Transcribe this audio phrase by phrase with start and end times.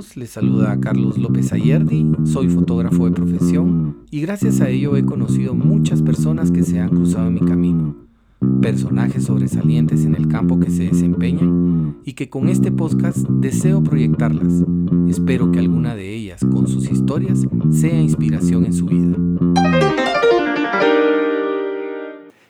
[0.00, 5.04] amigos, les saluda Carlos López Ayerdi, soy fotógrafo de profesión y gracias a ello he
[5.04, 7.96] conocido muchas personas que se han cruzado en mi camino,
[8.62, 14.64] personajes sobresalientes en el campo que se desempeñan y que con este podcast deseo proyectarlas.
[15.08, 19.16] Espero que alguna de ellas con sus historias sea inspiración en su vida.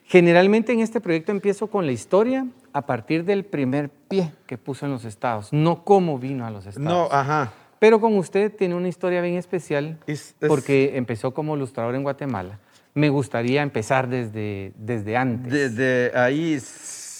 [0.05, 4.87] Generalmente en este proyecto empiezo con la historia a partir del primer pie que puso
[4.87, 6.89] en los estados, no cómo vino a los estados.
[6.89, 7.53] No, ajá.
[7.79, 9.99] Pero con usted tiene una historia bien especial
[10.47, 12.59] porque empezó como ilustrador en Guatemala.
[12.93, 15.53] Me gustaría empezar desde, desde antes.
[15.53, 16.61] Desde ahí.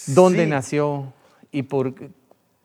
[0.07, 1.13] ¿Dónde nació
[1.51, 1.93] y por,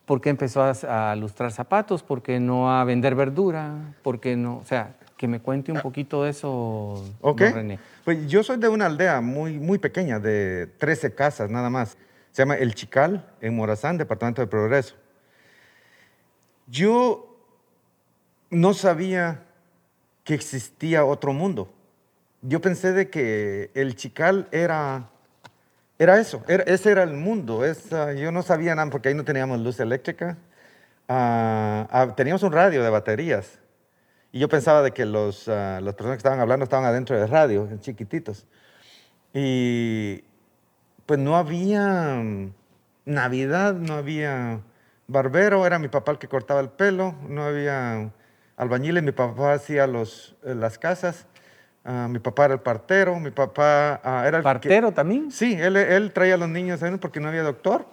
[0.05, 0.73] por qué empezó a,
[1.10, 2.02] a, ilustrar zapatos?
[2.02, 3.95] ¿Por qué no a vender verdura?
[4.02, 4.59] ¿Por qué no?
[4.59, 7.41] O sea, que me cuente un poquito de eso, Ok.
[7.41, 7.79] René.
[8.05, 11.96] Pues yo soy de una aldea muy, muy pequeña, de 13 casas nada más.
[12.36, 14.95] Se llama El Chical, en Morazán, Departamento de Progreso.
[16.66, 17.34] Yo
[18.51, 19.45] no sabía
[20.23, 21.73] que existía otro mundo.
[22.43, 25.09] Yo pensé de que el Chical era,
[25.98, 27.62] era eso, ese era el mundo.
[28.15, 30.37] yo no sabía nada porque ahí no teníamos luz eléctrica.
[31.09, 33.60] Ah, ah, teníamos un radio de baterías
[34.30, 37.66] y yo pensaba de que los, las personas que estaban hablando estaban adentro del radio,
[37.80, 38.46] chiquititos.
[39.32, 40.23] Y
[41.07, 42.52] pues no había mm,
[43.07, 44.60] Navidad, no había
[45.07, 48.10] barbero, era mi papá el que cortaba el pelo, no había
[48.57, 51.27] albañiles, mi papá hacía los, eh, las casas.
[51.84, 55.30] Uh, mi papá era el partero, mi papá uh, era el ¿Partero también?
[55.30, 57.87] Sí, él, él, traía a los niños porque no había doctor.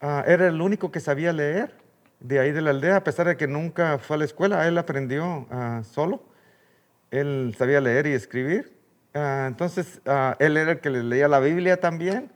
[0.00, 1.74] era el único que sabía leer
[2.20, 4.78] de ahí de la aldea, a pesar de que nunca fue a la escuela, él
[4.78, 5.48] aprendió
[5.90, 6.22] solo.
[7.10, 8.79] Él sabía leer y escribir.
[9.14, 12.30] Uh, entonces, uh, él era el que le leía la Biblia también.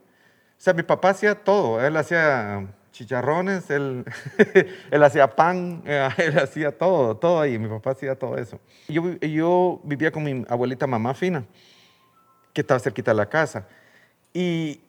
[0.57, 1.85] O sea, mi papá hacía todo.
[1.85, 4.05] Él hacía chicharrones, él,
[4.91, 5.83] él hacía pan,
[6.17, 7.59] él hacía todo, todo ahí.
[7.59, 8.59] Mi papá hacía todo eso.
[8.87, 11.45] Yo, yo vivía con mi abuelita mamá fina,
[12.53, 13.67] que estaba cerquita de la casa.
[14.33, 14.81] Y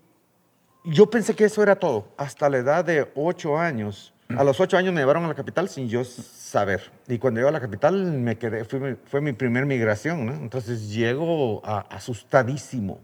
[0.84, 2.08] yo pensé que eso era todo.
[2.16, 5.68] Hasta la edad de ocho años, a los ocho años me llevaron a la capital
[5.68, 6.90] sin yo saber.
[7.06, 10.28] Y cuando llego a la capital me quedé, fue, mi primer migración.
[10.28, 13.00] Entonces llego asustadísimo.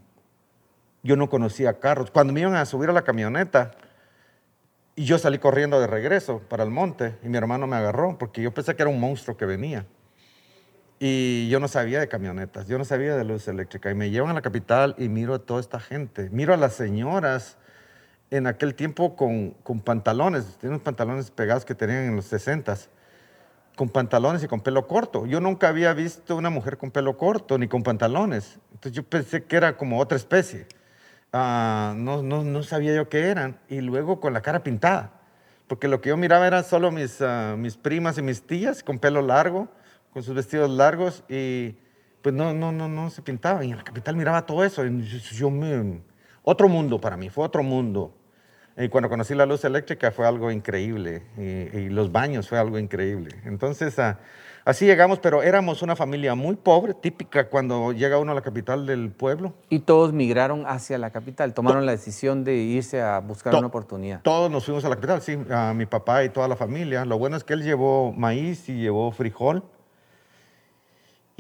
[1.02, 2.10] Yo no conocía carros.
[2.10, 3.72] Cuando me iban a subir a la camioneta,
[4.94, 8.42] y yo salí corriendo de regreso para el monte, y mi hermano me agarró, porque
[8.42, 9.86] yo pensé que era un monstruo que venía.
[10.98, 13.90] Y yo no sabía de camionetas, yo no sabía de luz eléctrica.
[13.90, 16.30] Y me llevan a la capital y miro a toda esta gente.
[16.30, 17.58] Miro a las señoras
[18.32, 22.74] en aquel tiempo con, con pantalones, tienen unos pantalones pegados que tenían en los 60
[23.76, 25.26] con pantalones y con pelo corto.
[25.26, 28.58] Yo nunca había visto una mujer con pelo corto ni con pantalones.
[28.72, 30.66] Entonces yo pensé que era como otra especie.
[31.30, 33.58] Uh, no, no, no, sabía yo qué eran.
[33.68, 35.12] Y luego con la cara pintada.
[35.66, 38.98] Porque lo que yo miraba eran solo mis, uh, mis primas y mis tías con
[38.98, 39.68] pelo largo,
[40.10, 41.22] con sus vestidos largos.
[41.28, 41.76] Y
[42.22, 43.64] pues no, no, no, no se pintaban.
[43.64, 44.86] Y en la capital miraba todo eso.
[44.86, 46.00] Y yo, yo me,
[46.42, 48.14] otro mundo para mí, fue otro mundo.
[48.76, 51.22] Y cuando conocí la luz eléctrica fue algo increíble.
[51.36, 53.36] Y, los baños fue algo increíble.
[53.44, 54.18] Entonces, ah,
[54.64, 58.86] así llegamos, pero éramos una familia muy pobre, típica cuando llega uno a la capital
[58.86, 59.52] del pueblo.
[59.68, 64.22] Y todos migraron hacia la capital, tomaron la decisión de irse a buscar una oportunidad.
[64.22, 67.04] Todos nos fuimos a la capital, sí, a mi papá y toda la familia.
[67.04, 69.64] Lo bueno es que él llevó maíz y llevó frijol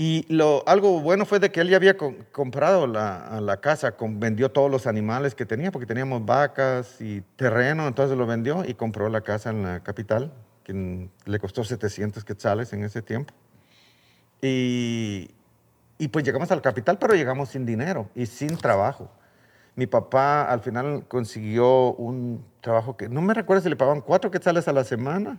[0.04, 4.50] y lo, algo bueno fue de que él ya había comprado la, la casa, vendió
[4.50, 9.08] todos los animales que tenía, porque teníamos vacas y terreno, entonces lo vendió y compró
[9.08, 10.32] la casa en la capital,
[10.64, 13.32] que le costó 700 quetzales en ese tiempo.
[14.40, 15.30] Y,
[15.98, 19.08] y pues llegamos a la capital, pero llegamos sin dinero y sin trabajo.
[19.76, 24.32] Mi papá al final consiguió un trabajo que no me recuerdo si le pagaban cuatro
[24.32, 25.38] quetzales a la semana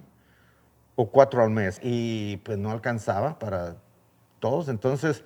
[0.96, 1.82] o cuatro al mes.
[1.84, 3.76] Y pues no alcanzaba para
[4.44, 4.68] todos.
[4.68, 5.24] Entonces,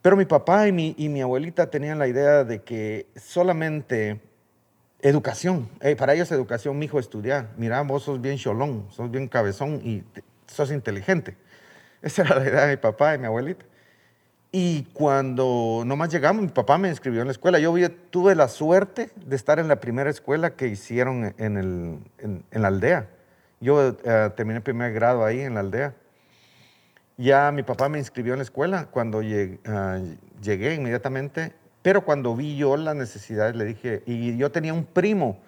[0.00, 4.18] pero mi papá y mi, y mi abuelita tenían la idea de que solamente
[5.02, 7.50] educación, eh, para ellos educación, mi hijo estudiar.
[7.58, 10.04] Mira, vos sos bien cholón, sos bien cabezón y
[10.46, 11.36] sos inteligente.
[12.02, 13.66] Esa era la idea de mi papá y mi abuelita.
[14.52, 17.58] Y cuando nomás llegamos, mi papá me inscribió en la escuela.
[17.58, 17.74] Yo
[18.10, 22.68] tuve la suerte de estar en la primera escuela que hicieron en, el, en, la
[22.68, 23.10] aldea.
[23.60, 25.94] Yo eh, terminé primer grado ahí en la aldea.
[27.18, 29.22] Ya mi papá me inscribió en la escuela cuando
[29.66, 30.00] ah,
[30.42, 35.40] llegué, inmediatamente, pero cuando vi yo las necesidades le dije, y yo tenía un primo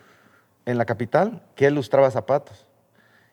[0.64, 2.66] en la capital que él lustraba zapatos.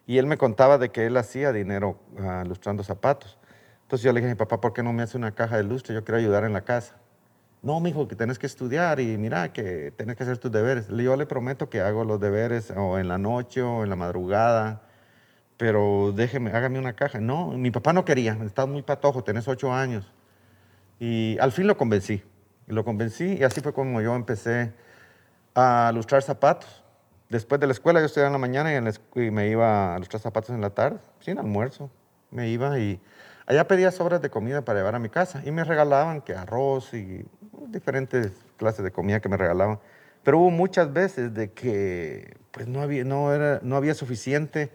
[0.06, 3.38] Y él me contaba de que él hacía dinero uh, lustrando zapatos.
[3.84, 5.64] Entonces yo le dije a mi papá, ¿por qué no me hace una caja de
[5.64, 5.96] lustre?
[5.96, 6.96] Yo quiero ayudar en la casa.
[7.62, 10.88] No, mi hijo, que tienes que estudiar y mira, que tienes que hacer tus deberes.
[10.90, 14.85] Yo le prometo que hago los deberes o en la noche o en la madrugada
[15.58, 17.20] pero déjeme, hágame una caja.
[17.20, 20.12] No, mi papá no quería, estaba muy patojo, tenés ocho años.
[21.00, 22.24] Y al fin lo convencí.
[22.68, 24.74] Lo convencí y así fue como yo empecé
[25.54, 26.84] a lustrar zapatos.
[27.30, 30.52] Después de la escuela, yo estudiaba en la mañana y, me iba a lustrar zapatos
[30.52, 31.90] en la tarde, sin almuerzo.
[32.32, 33.00] Me iba y
[33.48, 36.94] allá pedía sobras de comida para llevar a mi casa y me regalaban que arroz
[36.94, 37.26] y
[37.68, 39.80] diferentes clases de comida que me regalaban.
[40.24, 44.72] Pero hubo muchas veces de que pues no había, no era, no había suficiente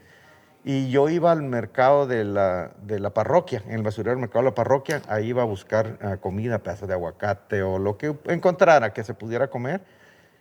[0.65, 4.41] y yo iba al mercado de la, de la parroquia, en el basurero del mercado
[4.45, 8.15] de la parroquia, ahí iba a buscar ah, comida, pedazos de aguacate o lo que
[8.27, 9.81] encontrara que se pudiera comer.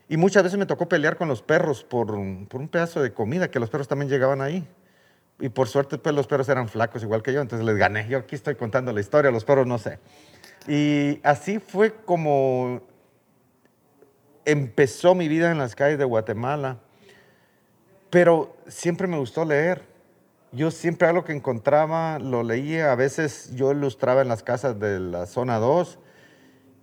[0.09, 2.07] Y muchas veces me tocó pelear con los perros por,
[2.47, 4.67] por un pedazo de comida, que los perros también llegaban ahí.
[5.39, 8.07] Y por suerte, pues los perros eran flacos igual que yo, entonces les gané.
[8.09, 9.99] Yo aquí estoy contando la historia, los perros no sé.
[10.67, 12.81] Y así fue como
[14.43, 16.79] empezó mi vida en las calles de Guatemala.
[18.09, 19.88] Pero siempre me gustó leer
[20.51, 24.99] yo siempre algo que encontraba lo leía, a veces yo ilustraba en las casas de
[24.99, 25.99] la zona 2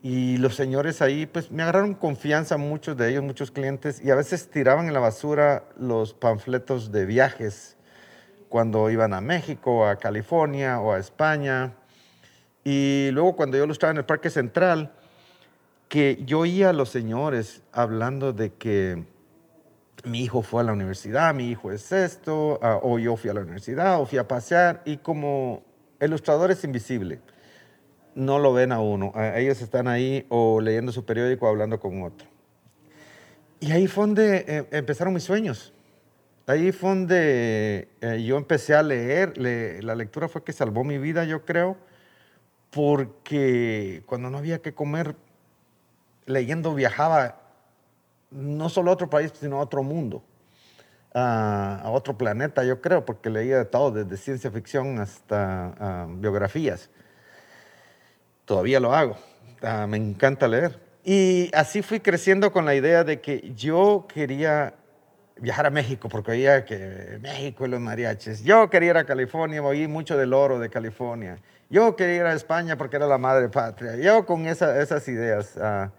[0.03, 4.15] y los señores ahí pues me agarraron confianza muchos de ellos, muchos clientes y a
[4.15, 7.77] veces tiraban en la basura los panfletos de viajes
[8.49, 11.75] cuando iban a México, a California o a España.
[12.63, 14.93] Y luego cuando yo ilustraba en el Parque Central,
[15.89, 19.05] que yo oía a los señores hablando de que
[20.05, 23.35] mi hijo fue a la universidad, mi hijo es esto, ah, o yo fui a
[23.35, 25.63] la universidad, o fui a pasear, y como
[26.01, 27.21] ilustrador es invisible,
[28.15, 32.03] no lo ven a uno, ellos están ahí o leyendo su periódico o hablando con
[32.03, 32.29] otro.
[33.61, 35.73] Y ahí fue donde eh, empezaron mis sueños.
[36.47, 39.37] Ahí fue donde eh, yo empecé a leer.
[39.39, 41.77] la lectura fue que salvó mi vida, yo creo,
[42.71, 45.17] porque cuando no había que comer,
[46.27, 47.46] leyendo viajaba
[48.31, 50.23] no solo a otro país, sino a otro mundo,
[51.15, 56.91] a, otro planeta, yo creo, porque leía de todo, desde ciencia ficción hasta biografías.
[58.45, 59.17] Todavía lo hago,
[59.63, 60.79] ah, me encanta leer.
[61.05, 64.75] Y así fui creciendo con la idea de que yo quería
[65.39, 68.43] viajar a México, porque oía que México y los mariachis.
[68.43, 71.39] Yo quería ir a California, oí mucho del oro de California.
[71.69, 73.97] Yo quería ir a España porque era la madre patria.
[73.97, 75.57] Yo con esas ideas.
[75.59, 75.91] Ah,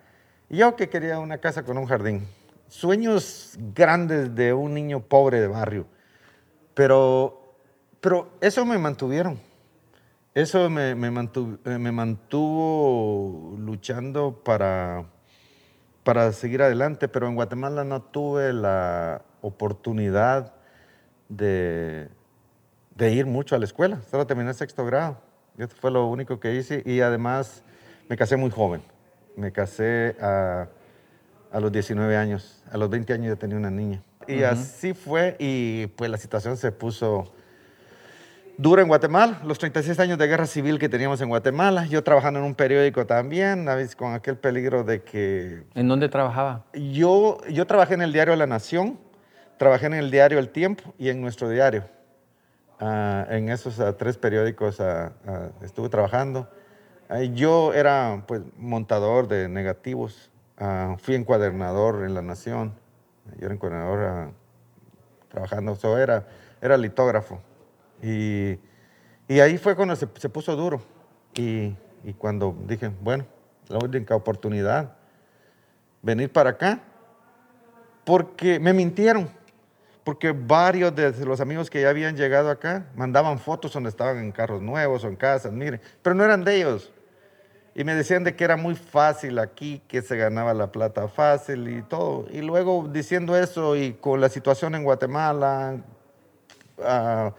[0.49, 2.25] yo que quería una casa con un jardín.
[2.69, 5.87] Sueños grandes de un niño pobre de barrio.
[6.73, 7.55] Pero,
[7.99, 9.39] pero eso me mantuvieron.
[10.33, 15.05] Eso me, me, mantuvo, eh, me mantuvo, luchando para,
[16.03, 20.53] para seguir adelante, pero en Guatemala no tuve la oportunidad
[21.27, 22.09] de,
[22.95, 24.01] de ir mucho a la escuela.
[24.11, 25.17] Solo terminé sexto grado.
[25.57, 27.63] Eso fue lo único que hice y además
[28.07, 28.81] me casé muy joven
[29.37, 30.67] me casé a,
[31.53, 32.61] los 19 años.
[32.71, 34.03] A los 20 años ya tenía una niña.
[34.27, 37.31] Y así fue y pues la situación se puso
[38.57, 39.39] dura en Guatemala.
[39.45, 41.85] Los 36 años de guerra civil que teníamos en Guatemala.
[41.85, 45.63] Yo trabajando en un periódico también, con aquel peligro de que...
[45.75, 46.65] ¿En dónde trabajaba?
[46.73, 48.99] Yo, yo trabajé en el diario La Nación,
[49.57, 51.85] trabajé en el diario El Tiempo y en nuestro diario.
[52.79, 55.11] Ah, en esos ah, tres periódicos ah,
[55.61, 56.49] estuve trabajando.
[57.33, 62.73] Yo era pues, montador de negativos, ah, fui encuadernador en La Nación,
[63.39, 64.31] yo era encuadernador ah,
[65.29, 66.27] trabajando, so, era,
[66.61, 67.39] era litógrafo.
[68.01, 68.59] Y,
[69.27, 70.81] y, ahí fue cuando se, se puso duro.
[71.33, 73.25] Y, y, cuando dije, bueno,
[73.69, 74.93] la única oportunidad,
[76.01, 76.81] venir para acá,
[78.03, 79.29] porque me mintieron,
[80.03, 84.31] porque varios de los amigos que ya habían llegado acá mandaban fotos donde estaban en
[84.33, 86.91] carros nuevos o en casas, miren, pero no eran de ellos.
[87.77, 91.69] Y me decían de que era muy fácil aquí, que se ganaba la plata fácil
[91.69, 92.25] y todo.
[92.31, 95.77] Y luego diciendo eso y con la situación en Guatemala,
[96.83, 97.35] ah,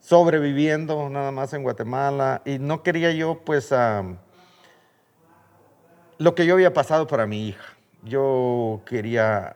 [0.00, 3.74] sobreviviendo nada más en Guatemala, y no quería yo pues
[6.16, 7.74] lo que yo había pasado para mi hija.
[8.04, 9.54] Yo quería,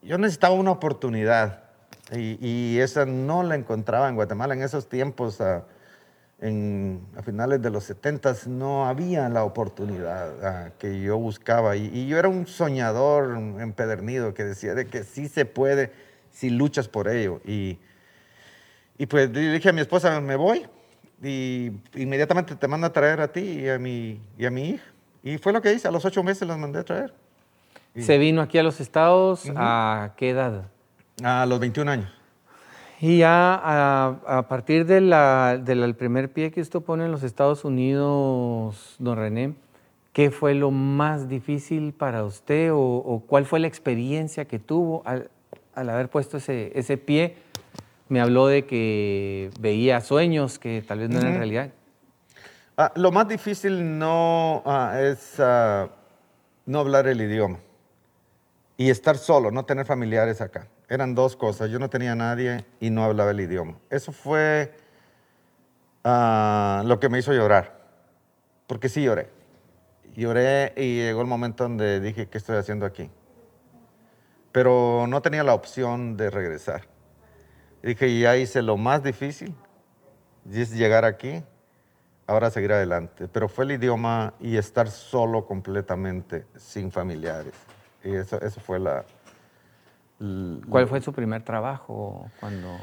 [0.00, 1.64] yo necesitaba una oportunidad
[2.10, 5.40] y, esa no la encontraba en Guatemala en esos tiempos.
[5.40, 5.60] Uh,
[6.44, 11.74] a finales de los 70 no había la oportunidad ah, que yo buscaba.
[11.76, 15.90] Y, yo era un soñador empedernido que decía de que sí se puede
[16.30, 17.40] si luchas por ello.
[17.46, 17.78] Y,
[18.98, 20.66] y pues dije a mi esposa, me voy.
[21.22, 24.84] Y inmediatamente te mando a traer a ti y a mi, y a mi hija.
[25.22, 27.14] Y fue lo que hice, a los ocho meses los mandé a traer.
[27.98, 30.64] ¿Se vino aquí a los Estados a qué edad?
[31.22, 32.13] A los 21 años.
[33.00, 33.54] Y ya
[34.26, 39.16] a, partir de la, del primer pie que usted pone en los Estados Unidos, don
[39.16, 39.54] René,
[40.12, 45.28] ¿qué fue lo más difícil para usted o, cuál fue la experiencia que tuvo al,
[45.74, 47.36] haber puesto ese, ese, pie
[48.08, 51.70] Me habló de que veía sueños que tal vez no eran realidad.
[52.76, 55.88] Ah, lo más difícil no ah, es ah,
[56.66, 57.58] no hablar el idioma
[58.76, 60.66] y estar solo, no tener familiares acá.
[60.88, 61.70] Eran dos cosas.
[61.70, 63.78] Yo no tenía nadie y no hablaba el idioma.
[63.90, 64.74] Eso fue
[66.04, 67.80] lo que me hizo llorar,
[68.66, 69.30] porque sí lloré.
[70.14, 73.10] Lloré y llegó el momento donde dije, ¿qué estoy haciendo aquí?
[74.52, 76.82] Pero no tenía la opción de regresar.
[77.82, 79.54] dije, ya hice lo más difícil,
[80.50, 81.42] y es llegar aquí,
[82.26, 83.26] ahora seguir adelante.
[83.28, 87.54] Pero fue el idioma y estar solo completamente, sin familiares.
[88.04, 89.04] Y eso, eso fue la...
[90.18, 92.78] ¿Cuál fue su primer trabajo cuando...?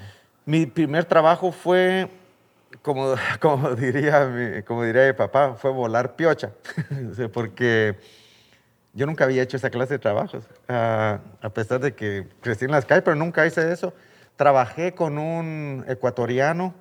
[0.45, 2.09] Mi primer trabajo fue
[2.81, 6.51] como, como, diría mi, como diría mi papá, fue volar piocha,
[7.33, 7.97] porque
[8.93, 11.19] yo nunca había hecho esa clase de trabajos, a
[11.53, 13.93] pesar de que crecí en las calles, pero nunca hice eso.
[14.35, 16.73] Trabajé con un ecuatoriano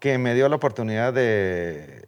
[0.00, 2.06] que me dio la oportunidad de,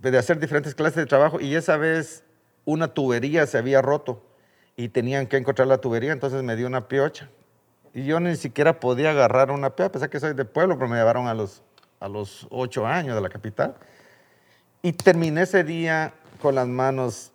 [0.00, 2.24] de hacer diferentes clases de trabajo y esa vez
[2.64, 4.22] una tubería se había roto
[4.76, 7.28] y tenían que encontrar la tubería, entonces me dio una piocha.
[7.92, 10.88] Y yo ni siquiera podía agarrar una piocha, a pesar que soy de pueblo, pero
[10.88, 11.62] me llevaron a los
[12.04, 13.74] a los ocho años de la capital.
[14.82, 17.32] Y terminé ese día con las manos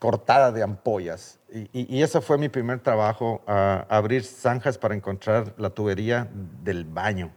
[0.00, 1.38] cortadas de ampollas.
[1.52, 6.28] Y, y, ese fue mi primer trabajo, abrir zanjas para encontrar la tubería
[6.62, 7.30] del baño.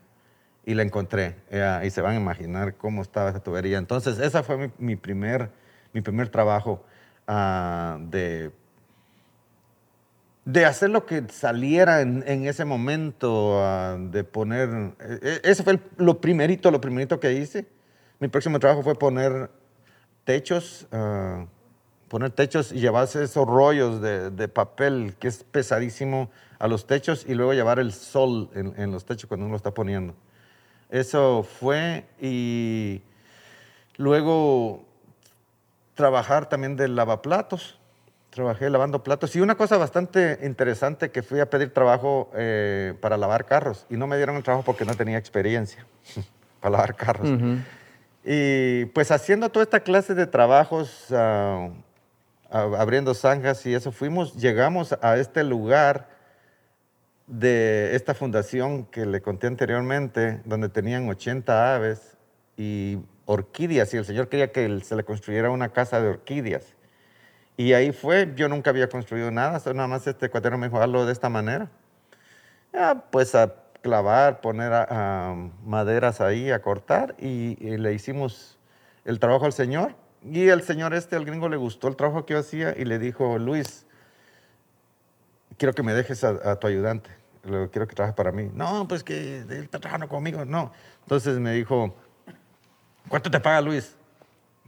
[0.65, 1.35] Y la encontré.
[1.49, 3.77] Eh, y se van a imaginar cómo estaba esa tubería.
[3.77, 5.51] Entonces, ese fue mi, primer,
[5.93, 6.83] mi primer trabajo
[7.27, 8.51] ah, de
[10.51, 15.79] de hacer lo que saliera en, ese momento, ah, de poner, e, e, ese fue
[15.97, 17.67] lo primerito, lo primerito que hice.
[18.19, 19.51] Mi próximo trabajo fue poner
[20.23, 21.45] techos, ah,
[22.07, 27.35] poner techos y llevarse esos rollos de, papel que es pesadísimo a los techos y
[27.35, 30.15] luego llevar el sol en, en los techos cuando uno lo está poniendo.
[30.89, 33.03] Eso fue y
[33.97, 34.83] luego
[35.93, 37.78] trabajar también de lavaplatos
[38.29, 39.35] Trabajé lavando platos.
[39.35, 43.97] Y una cosa bastante interesante que fui a pedir trabajo eh, para lavar carros y
[43.97, 45.85] no me dieron el trabajo porque no tenía experiencia
[46.59, 47.29] para lavar carros.
[48.23, 51.69] Y pues haciendo toda esta clase de trabajos, ah,
[52.51, 56.07] abriendo zanjas y eso, fuimos, llegamos a este lugar
[57.27, 62.17] de esta fundación que le conté anteriormente, donde tenían 80 aves
[62.57, 66.75] y orquídeas y el Señor quería que se le construyera una casa de orquídeas.
[67.59, 71.05] Y ahí fue, yo nunca había construido nada, nada más este cuaterno me dijo, hazlo
[71.05, 71.69] de esta manera.
[73.11, 74.71] pues a clavar, poner
[75.65, 78.57] maderas ahí, a cortar, y, le hicimos
[79.03, 79.93] el trabajo al Señor.
[80.23, 82.97] Y el Señor este, al gringo, le gustó el trabajo que yo hacía y le
[82.97, 83.85] dijo, Luis,
[85.57, 87.09] quiero que me dejes a, tu ayudante,
[87.43, 88.49] quiero que trabaje para mí.
[88.53, 90.71] No, pues que él está trabajando conmigo, no.
[91.01, 91.93] Entonces me dijo,
[93.09, 93.97] ¿cuánto te paga Luis?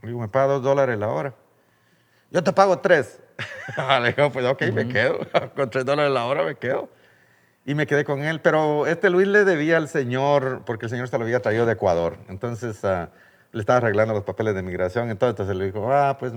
[0.02, 1.34] Le digo, me paga dos dólares la hora
[2.32, 3.20] yo te pago tres.
[4.02, 5.20] Le digo, pues ok, me quedo.
[5.56, 6.90] Con tres dólares la hora me quedo.
[7.66, 8.42] Y me quedé con él.
[8.42, 11.74] Pero este Luis le debía al señor, porque el señor se lo había traído de
[11.74, 12.18] Ecuador.
[12.28, 13.10] Entonces ah,
[13.52, 15.10] le estaba arreglando los papeles de migración.
[15.10, 16.34] Entonces, le dijo, ah, pues,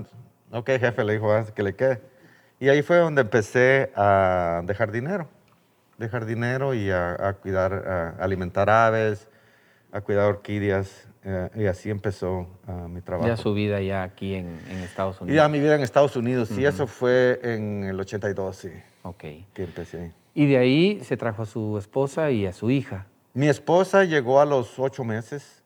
[0.50, 2.02] ok, jefe, le dijo, ah, que le quede.
[2.60, 5.28] Y ahí fue donde empecé a dejar dinero.
[5.98, 9.28] Dejar dinero y a, cuidar, a alimentar aves,
[9.92, 11.08] a cuidar orquídeas.
[11.26, 13.26] Eh, y así empezó ah, mi trabajo.
[13.26, 15.36] Ya su vida ya aquí en, Estados Unidos.
[15.36, 18.70] Ya mi vida en Estados Unidos, sí, eso fue en el 82, sí.
[19.02, 19.22] Ok.
[19.54, 20.12] Que empecé.
[20.34, 23.06] Y de ahí se trajo a su esposa y a su hija.
[23.32, 25.62] Mi esposa llegó a los ocho meses.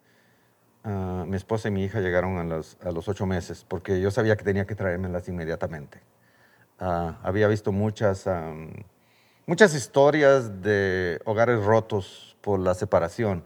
[0.84, 4.12] Ah, mi esposa y mi hija llegaron a los, a los ocho meses porque yo
[4.12, 5.98] sabía que tenía que traérmelas inmediatamente.
[6.78, 8.30] Ah, había visto muchas,
[9.44, 13.42] muchas historias de hogares rotos por la separación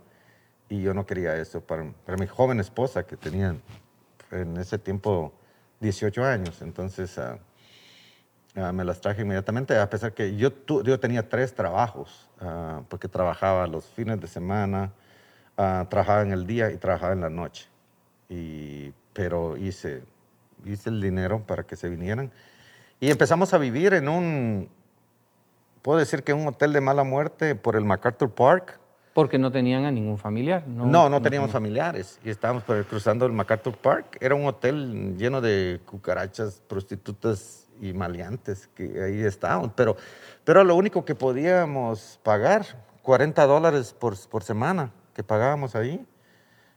[0.73, 3.55] y yo no quería eso para, para mi joven esposa que tenía
[4.31, 5.31] en ese tiempo
[5.81, 6.63] 18 años.
[6.63, 7.39] Entonces ah,
[8.57, 10.51] ah, me las traje inmediatamente, a pesar que yo,
[10.83, 14.93] yo tenía tres trabajos, ah, porque trabajaba los fines de semana,
[15.55, 17.69] trabajaba en el día y trabajaba en la noche.
[18.31, 20.03] Y, pero hice,
[20.65, 22.33] hice el dinero para que se vinieran.
[22.99, 24.71] Y empezamos a vivir en un,
[25.83, 28.79] puedo decir que un hotel de mala muerte por el MacArthur Park.
[29.15, 30.67] Porque no tenían a ningún familiar.
[30.67, 32.19] No, no, teníamos familiares.
[32.25, 34.17] Y estábamos cruzando el MacArthur Park.
[34.21, 39.73] Era un hotel lleno de cucarachas, prostitutas y maleantes que ahí estábamos.
[39.75, 39.97] Pero,
[40.45, 42.65] pero lo único que podíamos pagar,
[43.03, 46.05] 40 dólares por, por semana que pagábamos ahí.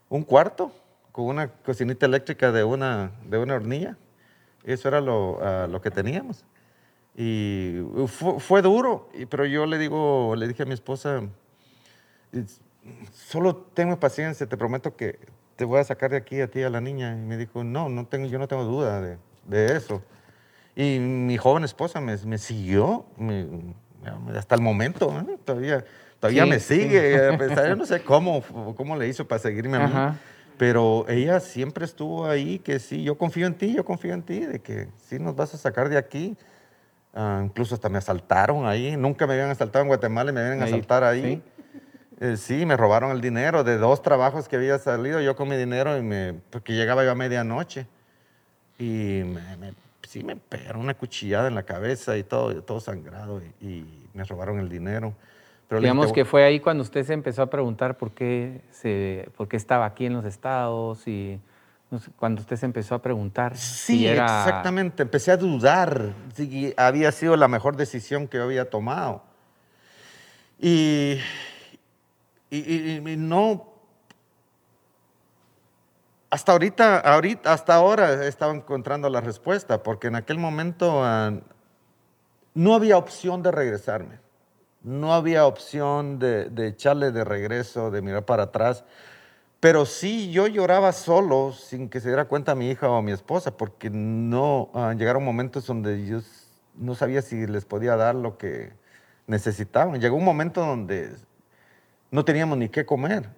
[0.09, 0.71] Un cuarto
[1.11, 3.97] con una cocinita eléctrica de una, de una hornilla.
[4.65, 6.43] Eso era lo, ah, lo que teníamos.
[7.15, 11.21] Y fue, fue duro, pero yo le digo, le dije a mi esposa,
[13.13, 15.19] solo tengo paciencia, te prometo que
[15.55, 17.13] te voy a sacar de aquí a ti, a la niña.
[17.13, 20.01] Y me dijo, no, no tengo, yo no tengo duda de, de eso.
[20.75, 23.05] Y mi joven esposa me, me siguió
[24.35, 25.37] hasta el momento, ¿eh?
[25.43, 25.85] todavía,
[26.19, 27.29] todavía me sigue.
[27.29, 28.43] A pesar, yo no sé cómo,
[28.75, 30.17] cómo le hizo para seguirme a mí.
[30.57, 34.39] Pero ella siempre estuvo ahí, que sí, yo confío en ti, yo confío en ti,
[34.39, 36.37] de que sí nos vas a sacar de aquí.
[37.13, 38.95] Ah, incluso hasta me asaltaron ahí.
[38.97, 41.41] Nunca me habían asaltado en Guatemala y me vienen a asaltar ahí.
[42.19, 42.65] Eh, ¿sí?
[42.65, 45.19] me robaron el dinero de dos trabajos que había salido.
[45.21, 47.87] Yo con mi dinero y me, porque llegaba yo a medianoche.
[48.77, 49.73] Y me,
[50.07, 54.59] sí me pegaron una cuchillada en la cabeza y todo, todo sangrado y, me robaron
[54.59, 55.13] el dinero.
[55.67, 59.49] Pero Digamos que fue ahí cuando usted se empezó a preguntar por qué, se, por
[59.49, 61.37] qué estaba aquí en los estados y
[62.15, 63.57] cuando usted se empezó a preguntar.
[63.57, 65.03] Sí, exactamente.
[65.03, 69.21] Empecé a dudar si había sido la mejor decisión que yo había tomado.
[70.61, 71.17] Y,
[72.49, 73.75] y, y no
[76.35, 81.31] hasta ahorita, ahorita, hasta ahora he estado encontrando la respuesta, porque en aquel momento ah,
[82.53, 84.19] no había opción de regresarme.
[84.83, 88.83] No había opción de, echarle de regreso, de mirar para atrás.
[89.61, 93.55] Pero sí, yo lloraba solo, sin que se diera cuenta mi hija o mi esposa,
[93.55, 96.19] porque no uh, llegaron momentos donde yo
[96.75, 98.73] no sabía si les podía dar lo que
[99.25, 100.01] necesitaban.
[100.01, 101.15] Llegó un momento donde
[102.15, 103.29] no teníamos ni qué comer,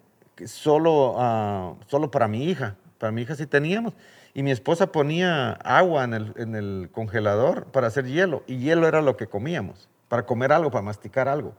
[0.46, 2.76] solo, ah, solo para mi hija.
[3.00, 3.94] Para mi hija sí teníamos.
[4.34, 8.44] Y mi esposa ponía agua en el, en el congelador para hacer hielo.
[8.46, 11.56] Y hielo era lo que comíamos, para comer algo, para masticar algo.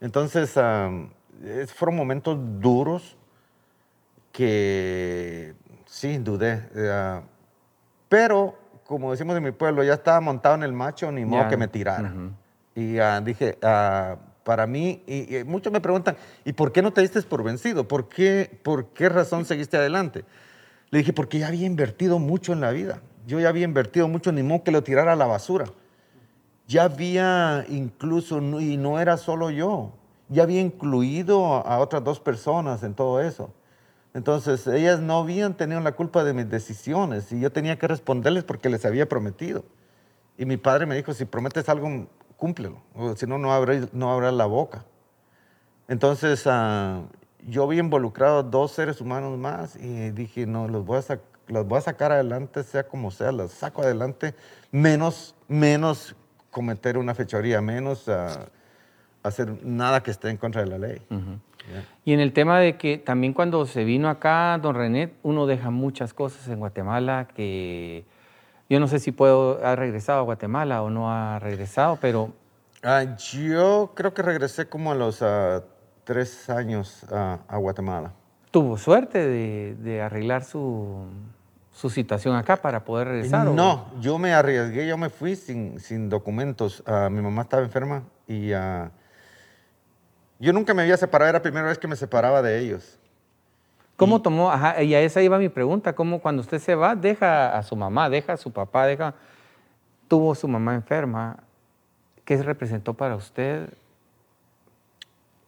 [0.00, 3.16] Entonces, fueron momentos duros
[4.30, 5.54] que
[5.86, 6.68] sí, dudé.
[6.74, 7.20] Eh,
[8.08, 11.56] pero, como decimos en mi pueblo, ya estaba montado en el macho, ni modo que
[11.56, 12.12] me tirara.
[12.74, 17.00] Y ah, dije, ah, para mí, y, muchos me preguntan, ¿y por qué no te
[17.00, 17.88] diste por vencido?
[17.88, 20.24] ¿Por qué, ¿Por qué razón seguiste adelante?
[20.90, 23.02] Le dije, porque ya había invertido mucho en la vida.
[23.26, 25.64] Yo ya había invertido mucho, ni modo que lo tirara a la basura.
[26.68, 29.90] Ya había incluso, y no era solo yo,
[30.28, 33.52] ya había incluido a otras dos personas en todo eso.
[34.14, 38.44] Entonces, ellas no habían tenido la culpa de mis decisiones y yo tenía que responderles
[38.44, 39.64] porque les había prometido.
[40.38, 42.06] Y mi padre me dijo, si prometes algo,
[42.36, 42.80] cúmplelo,
[43.16, 44.84] si no, no abras no la boca.
[45.88, 47.06] Entonces, uh,
[47.46, 51.78] yo había involucrado dos seres humanos más y dije, no, los voy a, los voy
[51.78, 54.34] a sacar adelante, sea como sea, los saco adelante,
[54.72, 56.16] menos, menos
[56.50, 58.46] cometer una fechoría, menos ah,
[59.22, 61.02] hacer nada que esté en contra de la ley.
[62.04, 65.70] Y en el tema de que también cuando se vino acá, don René, uno deja
[65.70, 68.04] muchas cosas en Guatemala que
[68.68, 72.32] yo no sé si puedo, ha regresado a Guatemala o no ha regresado, pero...
[72.82, 75.22] Ah, yo creo que regresé como a los...
[75.22, 75.62] Uh,
[76.06, 78.12] tres años a, Guatemala.
[78.50, 81.04] ¿Tuvo suerte de, arreglar su,
[81.72, 83.48] situación acá para poder regresar?
[83.48, 86.82] No, yo me arriesgué, yo me fui sin, sin documentos.
[86.86, 88.88] Ah, mi mamá estaba enferma y uh,
[90.38, 92.98] yo nunca me había separado, era la primera vez que me separaba de ellos.
[93.96, 94.50] ¿Cómo tomó?
[94.50, 97.76] Ajá, y a esa iba mi pregunta, ¿cómo cuando usted se va, deja a su
[97.76, 99.14] mamá, deja a su papá, deja...
[100.08, 101.38] Tuvo su mamá enferma,
[102.24, 103.70] ¿qué representó para usted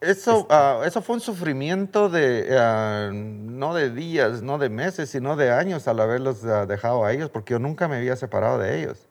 [0.00, 5.10] eso, este ah, eso fue un sufrimiento de, ah, no de días, no de meses,
[5.10, 8.58] sino de años al haberlos ah, dejado a ellos, porque yo nunca me había separado
[8.58, 9.08] de ellos.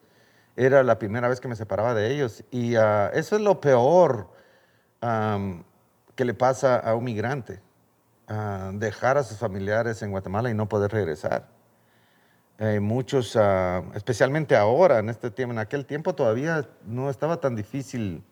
[0.55, 2.43] Era la primera vez que me separaba de ellos.
[2.51, 4.29] Y eso es lo peor
[6.15, 7.59] que le pasa a un migrante,
[8.73, 11.47] dejar a sus familiares en Guatemala y no poder regresar.
[12.59, 13.37] Eh, muchos,
[13.93, 18.23] especialmente ahora, en este tiempo, en aquel tiempo todavía no estaba tan difícil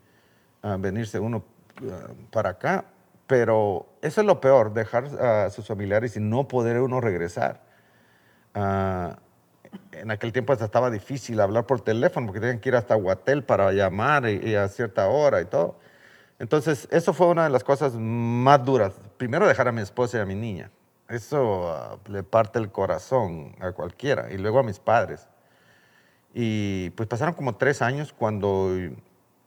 [0.61, 1.45] venirse uno
[2.31, 2.85] para acá.
[3.27, 7.61] Pero eso es lo peor, dejar a sus familiares y no poder uno regresar.
[8.53, 9.17] Ah,
[9.91, 13.43] en aquel tiempo hasta estaba difícil hablar por teléfono porque tenían que ir hasta Guatel
[13.43, 15.79] para llamar y, a cierta hora y todo.
[16.37, 18.93] Entonces, eso fue una de las cosas más duras.
[19.17, 20.71] Primero, dejar a mi esposa y a mi niña.
[21.07, 24.31] Eso ah, le parte el corazón a cualquiera.
[24.31, 25.27] Y luego a mis padres.
[26.33, 28.69] Y pues pasaron como tres años cuando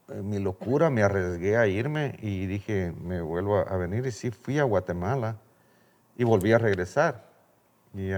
[0.07, 4.05] mi locura me arriesgué a irme y dije, me vuelvo a venir.
[4.05, 5.35] Y sí, fui a Guatemala
[6.17, 7.25] y volví a regresar.
[7.93, 8.11] Y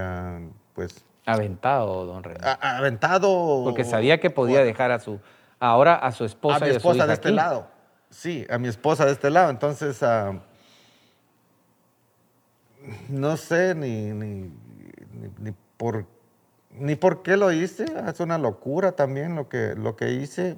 [0.74, 1.04] pues...
[1.24, 2.40] Aventado, don René.
[2.60, 3.62] aventado.
[3.64, 5.20] Porque sabía que podía dejar a su,
[5.60, 6.56] ahora a su esposa.
[6.56, 7.68] A mi esposa de este lado.
[8.10, 9.50] Sí, a mi esposa de este lado.
[9.50, 10.40] Entonces, ah,
[13.08, 14.52] no sé ni, ni,
[15.38, 16.06] ni, por,
[16.70, 17.84] ni por qué lo hice.
[18.08, 20.56] Es una locura también lo que, lo que hice.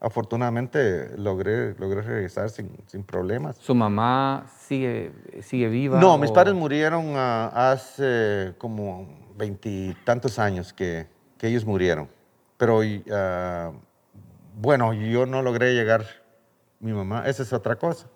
[0.00, 3.56] Afortunadamente logré, logré regresar sin, sin problemas.
[3.56, 6.00] ¿Su mamá sigue, sigue viva?
[6.00, 12.08] No, mis padres murieron ah, hace como veintitantos años que, que ellos murieron.
[12.56, 12.80] Pero
[13.10, 13.72] ah,
[14.56, 16.04] bueno, yo no logré llegar.
[16.78, 18.06] Mi mamá, esa es otra cosa.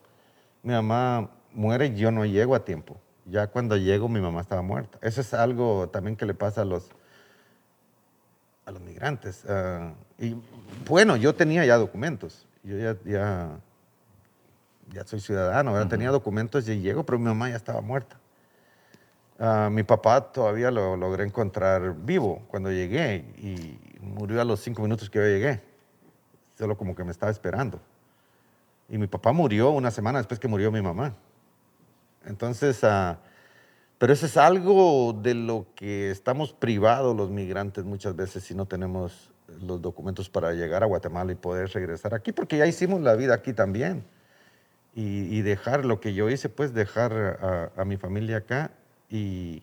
[0.62, 2.97] Mi mamá muere y yo no llego a tiempo.
[3.26, 4.98] Ya cuando llego, mi mamá estaba muerta.
[5.00, 6.88] Eso es algo también que le pasa a los,
[8.66, 9.44] a los migrantes.
[9.48, 10.37] ah, y
[10.88, 12.46] bueno, yo tenía ya documentos.
[12.64, 13.61] Yo ya, ya,
[14.92, 15.88] ya soy ciudadano, ¿verdad?
[15.88, 18.18] tenía documentos y llego, pero mi mamá ya estaba muerta.
[19.38, 24.82] Ah, mi papá todavía lo logré encontrar vivo cuando llegué y murió a los cinco
[24.82, 25.61] minutos que yo llegué.
[26.58, 27.80] Solo como que me estaba esperando.
[28.88, 31.14] Y mi papá murió una semana después que murió mi mamá.
[32.26, 33.18] Entonces, ah,
[33.98, 38.66] pero eso es algo de lo que estamos privados los migrantes muchas veces si no
[38.66, 39.30] tenemos
[39.61, 43.35] los documentos para llegar a Guatemala y poder regresar aquí, porque ya hicimos la vida
[43.35, 44.04] aquí también.
[44.94, 48.72] Y, y dejar lo que yo hice, pues dejar a, a mi familia acá
[49.08, 49.62] y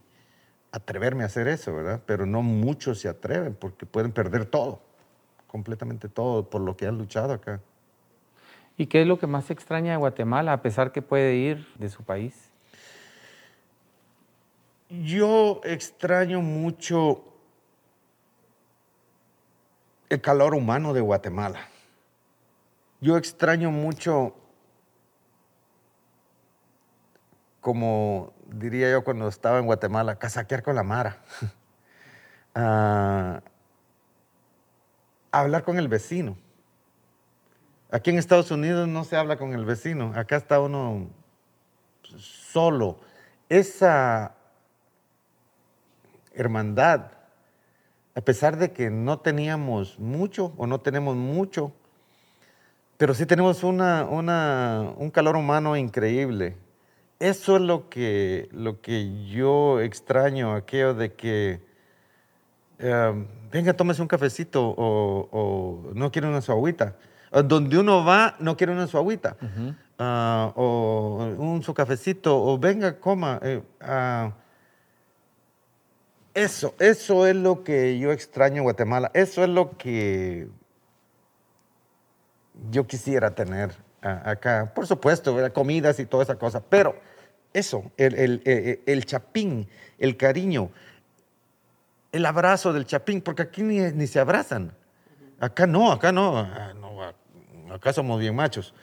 [0.72, 2.02] atreverme a hacer eso, ¿verdad?
[2.06, 4.82] Pero no muchos se atreven porque pueden perder todo,
[5.48, 7.60] completamente todo, por lo que han luchado acá.
[8.78, 11.90] ¿Y qué es lo que más extraña de Guatemala, a pesar que puede ir de
[11.90, 12.49] su país?
[14.90, 17.24] Yo extraño mucho
[20.10, 21.60] el calor humano de Guatemala.
[23.00, 24.34] Yo extraño mucho,
[27.62, 31.22] como diría yo cuando estaba en Guatemala, casaquear con la Mara.
[32.56, 33.42] Ah,
[35.32, 36.36] hablar con el vecino.
[37.92, 40.12] Aquí en Estados Unidos no se habla con el vecino.
[40.16, 41.08] Acá está uno
[42.18, 43.00] solo.
[43.48, 44.36] Esa
[46.34, 47.12] hermandad,
[48.16, 51.72] a pesar de que no teníamos mucho o no tenemos mucho,
[52.98, 56.58] pero sí tenemos una, una- un calor humano increíble.
[57.20, 61.62] Eso es lo que, lo que yo extraño, aquello de que,
[62.80, 66.96] eh, venga, tómese un cafecito o, o no quiere una su agüita.
[67.46, 69.36] Donde uno va, no quiere una su agüita.
[70.00, 73.40] Ah, o un su cafecito, o venga, coma.
[73.44, 74.32] eh, ah,
[76.44, 79.12] eso, eso es lo que yo extraño en Guatemala.
[79.14, 80.48] Eso es lo que
[82.70, 84.72] yo quisiera tener ah, acá.
[84.74, 86.62] Por supuesto, comidas y toda esa cosa.
[86.62, 86.96] Pero
[87.54, 90.70] eso, el, el- el- chapín, el cariño,
[92.12, 94.74] el abrazo del chapín, porque aquí ni, ni se abrazan.
[95.40, 96.38] Acá no, acá no.
[96.38, 96.74] ah,
[97.74, 98.74] acá somos bien machos.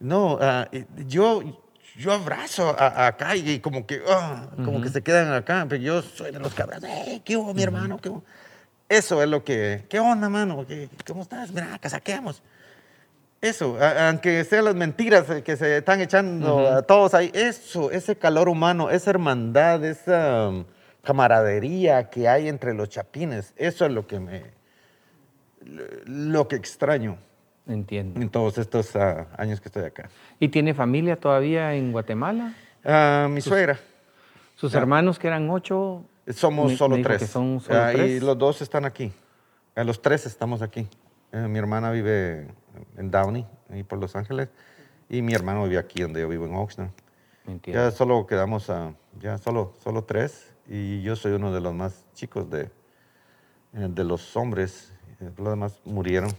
[0.00, 0.68] No, ah,
[1.06, 1.61] yo,
[1.96, 5.82] yo abrazo a- a acá y como que, ah, como que se quedan acá, pero
[5.82, 6.90] yo soy de los que abrazan.
[6.90, 7.98] "Hey, ¿Qué hubo, mi hermano?
[7.98, 8.22] ¿Qué hubo?".
[8.88, 10.66] Eso es lo que, ¿qué onda, mano?
[10.66, 11.50] ¿Qué- ¿Cómo estás?
[11.50, 12.42] Mira, casaqueamos.
[13.40, 17.90] Eso, a- aunque sean las mentiras eh, que se están echando a todos ahí, eso,
[17.90, 20.64] ese calor humano, esa hermandad, esa um,
[21.02, 24.44] camaradería que hay entre los chapines, eso es lo que me,
[26.06, 27.18] lo que extraño
[27.66, 28.20] Entiendo.
[28.20, 30.08] en todos estos ah, años que estoy acá.
[30.40, 32.54] ¿Y tiene familia todavía en Guatemala?
[32.84, 33.78] Ah, mi suegra,
[34.56, 34.78] Sus Ah.
[34.78, 37.28] hermanos, que eran ocho, somos Me- solo me tres.
[37.28, 38.22] son solo Ah, Y tres.
[38.22, 39.12] los dos están aquí.
[39.76, 40.88] Ah, los tres estamos aquí.
[41.32, 42.48] Eh, mi hermana vive
[42.96, 44.48] en Downey, ahí por Los Ángeles,
[45.08, 46.90] y mi hermano vive aquí donde yo vivo en Oxnard.
[47.46, 47.82] entiendo.
[47.82, 52.04] Ya solo quedamos a, ya solo, solo tres y yo soy uno de los más
[52.14, 54.92] chicos de, eh, de los hombres.
[55.20, 56.30] Eh, Los demás murieron.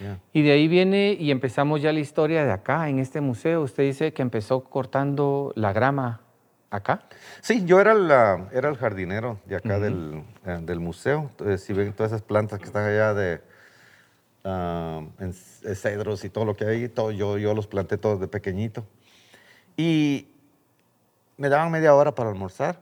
[0.00, 0.18] Ya.
[0.32, 3.62] Y de ahí viene y empezamos ya la historia de acá, en este museo.
[3.62, 6.20] Usted dice que empezó cortando la grama
[6.70, 7.04] acá.
[7.40, 11.28] Sí, yo era, la, era el jardinero de acá del, eh, del museo.
[11.30, 13.40] Entonces, si ven todas esas plantas que están allá de
[14.44, 18.20] ah, en c- cedros y todo lo que hay, todo, yo, yo los planté todos
[18.20, 18.84] de pequeñito.
[19.76, 20.28] Y
[21.36, 22.80] me daban media hora para almorzar.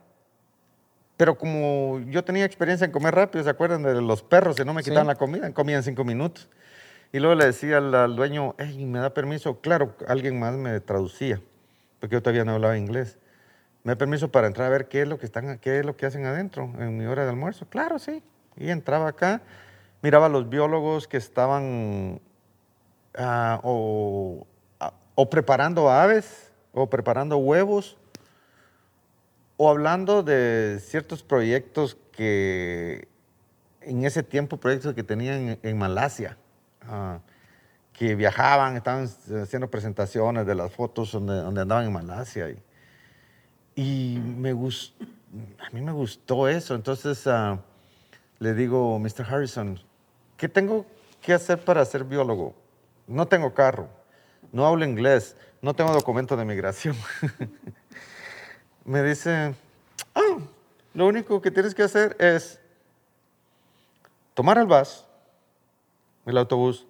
[1.17, 4.57] Pero como yo tenía experiencia en comer rápido, ¿se acuerdan de los perros?
[4.57, 4.89] Si no me Sí.
[4.89, 6.49] quitaban la comida, comían cinco minutos.
[7.11, 9.61] Y luego le decía al, al dueño, hey, ¿me da permiso?
[9.61, 11.41] Claro, alguien más me traducía,
[11.99, 13.17] porque yo todavía no hablaba inglés.
[13.85, 15.95] ¿Me da permiso para entrar a ver qué es lo que, están, qué es lo
[15.95, 17.67] que hacen adentro en mi hora de almuerzo?
[17.69, 18.23] Claro, sí.
[18.57, 19.43] Y entraba acá,
[20.01, 22.19] miraba a los biólogos que estaban
[23.15, 24.47] ah, o,
[24.79, 27.95] ah, o preparando aves, o preparando huevos,
[29.57, 33.07] o hablando de ciertos proyectos que
[33.81, 36.37] en ese tiempo, proyectos que tenían en, en Malasia,
[36.87, 37.19] ah,
[37.93, 39.09] que viajaban, estaban
[39.41, 42.49] haciendo presentaciones de las fotos donde, donde andaban en Malasia.
[42.49, 42.61] Y,
[43.75, 44.93] y me gus-
[45.65, 46.75] a mí me gustó eso.
[46.75, 47.59] Entonces ah,
[48.39, 49.25] le digo, Mr.
[49.29, 49.79] Harrison,
[50.37, 50.85] ¿qué tengo
[51.21, 52.55] que hacer para ser biólogo?
[53.07, 53.87] no tengo carro,
[54.51, 56.95] no hablo inglés, no tengo documento de migración.
[58.85, 59.53] me dice,
[60.13, 60.37] ah,
[60.93, 62.59] lo único que tienes que hacer es
[64.33, 65.04] tomar el bus,
[66.25, 66.87] el autobús,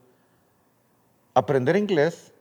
[1.33, 2.33] aprender inglés,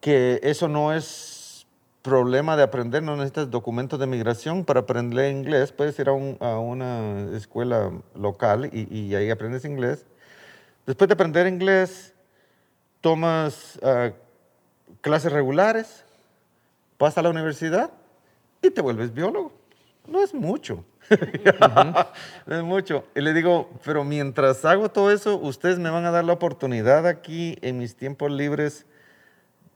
[0.00, 1.66] que eso no es
[2.02, 7.36] problema de aprender, no necesitas documentos de migración para aprender inglés, puedes ir a, una
[7.36, 10.06] escuela local y, ahí aprendes inglés.
[10.86, 12.14] Después de aprender inglés,
[13.00, 14.12] tomas ah,
[15.02, 16.04] clases regulares,
[16.98, 17.90] vas a la universidad
[18.62, 19.52] y te vuelves biólogo.
[20.06, 20.84] No es mucho.
[22.46, 23.04] es mucho.
[23.14, 27.06] Y le digo, pero mientras hago todo eso, ustedes me van a dar la oportunidad
[27.06, 28.86] aquí en mis tiempos libres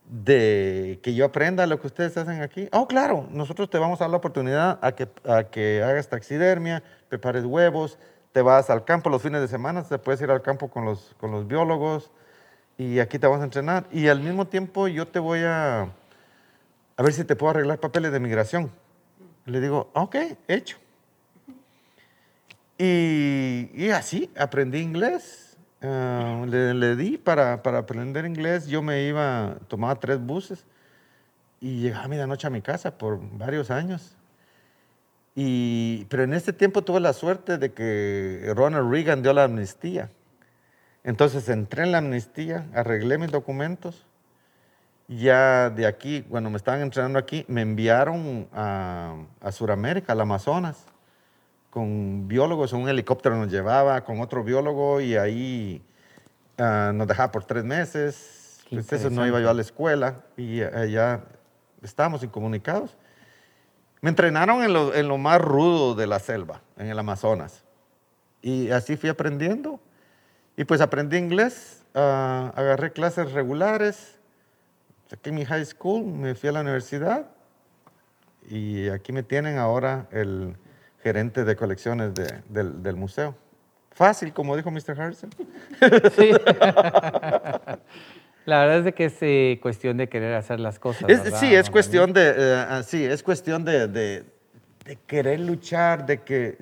[0.09, 2.67] de que yo aprenda lo que ustedes hacen aquí.
[2.71, 6.83] Oh, claro, nosotros te vamos a dar la oportunidad a que, a que hagas taxidermia,
[7.09, 7.97] prepares huevos,
[8.31, 11.15] te vas al campo los fines de semana, te puedes ir al campo con los,
[11.19, 12.11] con los biólogos
[12.77, 13.85] y aquí te vamos a entrenar.
[13.91, 15.83] Y al mismo tiempo yo te voy a,
[16.97, 18.71] a ver si te puedo arreglar papeles de migración.
[19.45, 20.15] Le digo, ok,
[20.47, 20.82] hecho.
[22.77, 25.57] Y, así aprendí inglés.
[25.81, 28.67] Ah, le, di para, para, aprender inglés.
[28.67, 30.65] Yo me iba, tomaba tres buses
[31.59, 34.15] y llegaba a medianoche a mi casa por varios años.
[35.35, 40.09] Y, pero en este tiempo tuve la suerte de que Ronald Reagan dio la amnistía.
[41.03, 44.05] Entonces entré en la amnistía, arreglé mis documentos.
[45.09, 50.92] Ya de aquí, cuando me estaban entrenando aquí, me enviaron a, a Sudamérica, al Amazonas
[51.73, 55.81] con biólogos, un helicóptero nos llevaba con otro biólogo y ahí
[56.59, 58.59] ah, nos dejaba por tres meses.
[58.69, 61.23] Entonces pues no iba yo a la escuela y allá
[61.81, 62.95] estábamos incomunicados.
[64.01, 67.63] Me entrenaron en lo, en lo, más rudo de la selva, en el Amazonas.
[68.43, 69.79] Y así fui aprendiendo.
[70.55, 74.19] Y pues aprendí inglés, ah, agarré clases regulares,
[75.09, 77.31] saqué mi high school, me fui a la universidad
[78.47, 80.55] y aquí me tienen ahora el
[81.03, 83.35] gerente de colecciones del, museo.
[83.91, 84.99] Fácil, como dijo Mr.
[84.99, 85.29] Harrison.
[86.15, 86.31] Sí.
[88.45, 91.09] La verdad es de que es eh, cuestión de querer hacer las cosas.
[91.39, 94.25] sí, es cuestión de, eh, ah, sí, es cuestión de,
[95.07, 96.57] querer luchar, de que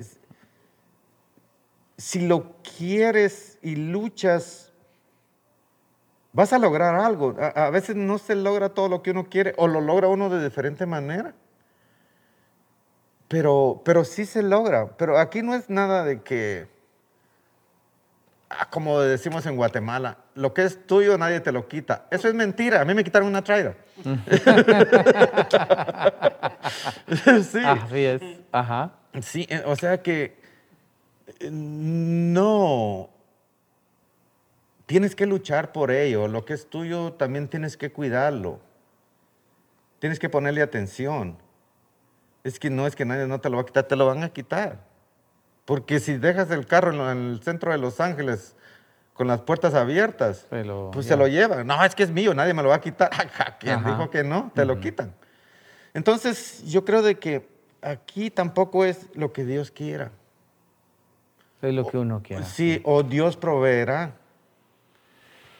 [1.97, 4.71] si lo quieres y luchas,
[6.33, 7.35] vas a lograr algo.
[7.39, 10.29] A, a, veces no se logra todo lo que uno quiere o lo logra uno
[10.29, 11.33] de diferente manera.
[13.31, 14.97] Pero, pero sí se logra.
[14.97, 16.67] Pero aquí no es nada de que,
[18.49, 22.07] ah, como decimos en Guatemala, lo que es tuyo nadie te lo quita.
[22.11, 22.81] Eso es mentira.
[22.81, 23.73] A mí me quitaron una traida.
[27.41, 27.59] sí.
[27.63, 28.21] Así es.
[28.51, 28.91] Ajá.
[29.21, 30.37] Sí, eh, o sea que
[31.39, 33.09] eh, no.
[34.87, 36.27] Tienes que luchar por ello.
[36.27, 38.59] Lo que es tuyo también tienes que cuidarlo.
[39.99, 41.37] Tienes que ponerle atención
[42.43, 44.23] es que no es que nadie no te lo va a quitar, te lo van
[44.23, 44.79] a quitar.
[45.65, 48.55] Porque si dejas el carro en, el centro de Los Ángeles
[49.13, 50.47] con las puertas abiertas,
[50.91, 51.67] pues se lo llevan.
[51.67, 53.09] No, es que es mío, nadie me lo va a quitar.
[53.59, 54.51] ¿Quién dijo que no?
[54.55, 55.13] Te lo quitan.
[55.93, 57.47] Entonces, yo creo de que
[57.81, 60.11] aquí tampoco es lo que Dios quiera.
[61.61, 62.43] Es lo que uno quiera.
[62.43, 64.15] Sí, o Dios proveerá.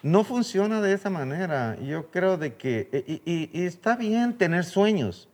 [0.02, 1.78] No funciona de esa manera.
[1.80, 5.30] Yo creo de que, y está bien tener sueños,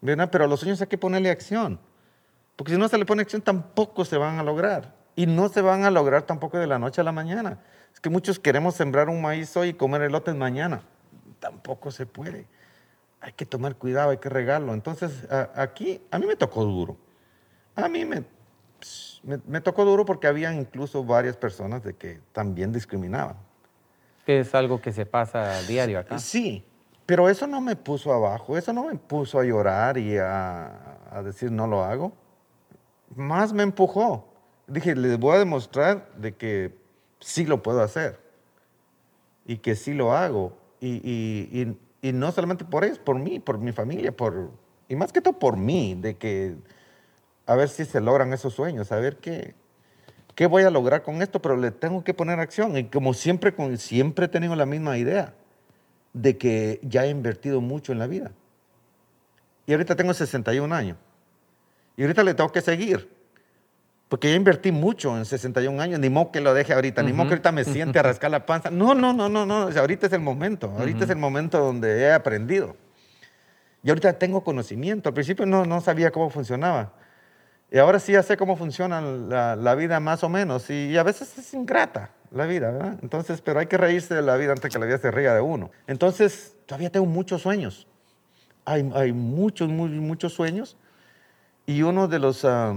[0.00, 1.80] pero a los sueños hay que ponerle acción.
[2.56, 4.94] Porque si no se le pone acción, tampoco se van a lograr.
[5.14, 7.60] Y no se van a lograr tampoco de la noche a la mañana.
[7.92, 10.82] Es que muchos queremos sembrar un maíz hoy y comer elotes mañana.
[11.40, 12.46] Tampoco se puede.
[13.20, 14.74] Hay que tomar cuidado, hay que regarlo.
[14.74, 16.96] Entonces, aquí a mí me tocó duro.
[17.74, 18.24] A mí me,
[19.22, 23.36] me, me, tocó duro porque había incluso varias personas de que también discriminaban.
[24.24, 26.18] Que es algo que se pasa a diario acá.
[26.18, 26.64] Sí,
[27.06, 31.52] pero eso no me puso abajo, eso no me puso a llorar y a, decir
[31.52, 32.12] no lo hago.
[33.14, 34.26] Más me empujó.
[34.66, 36.76] Dije, les voy a demostrar de que
[37.20, 38.18] sí lo puedo hacer
[39.46, 40.52] y que sí lo hago.
[40.80, 44.50] Y, no solamente por ellos, por mí, por mi familia, por,
[44.88, 46.54] y más que todo por mí, de que
[47.46, 49.54] a ver si se logran esos sueños, a ver qué,
[50.34, 52.76] qué voy a lograr con esto, pero le tengo que poner acción.
[52.76, 55.34] Y como siempre, siempre he tenido la misma idea
[56.16, 58.32] de que ya he invertido mucho en la vida.
[59.66, 60.96] Y ahorita tengo 61 años.
[61.96, 63.14] Y ahorita le tengo que seguir.
[64.08, 67.28] Porque ya invertí mucho en 61 años, ni modo que lo deje ahorita, ni modo
[67.28, 68.70] que ahorita me siente a rascar la panza.
[68.70, 69.68] No, no, no, no, no.
[69.68, 70.72] ahorita es el momento.
[70.78, 72.76] Ahorita es el momento donde he aprendido.
[73.82, 75.10] Y ahorita tengo conocimiento.
[75.10, 76.92] Al principio no, no sabía cómo funcionaba.
[77.70, 80.70] Y ahora sí ya sé cómo funciona la, la vida más o menos.
[80.70, 82.98] Y, a veces es ingrata la vida, ¿verdad?
[83.02, 85.40] Entonces, pero hay que reírse de la vida antes que la vida se ría de
[85.40, 85.70] uno.
[85.86, 87.86] Entonces, todavía tengo muchos sueños.
[88.64, 90.76] Hay, hay muchos, muy, muchos sueños.
[91.66, 92.74] Y uno de los ah,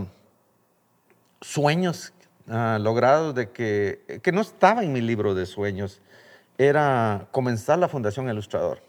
[1.41, 2.13] sueños
[2.47, 6.01] uh, logrados de que, que no estaba en mi libro de sueños
[6.57, 8.81] era comenzar la Fundación Ilustrador.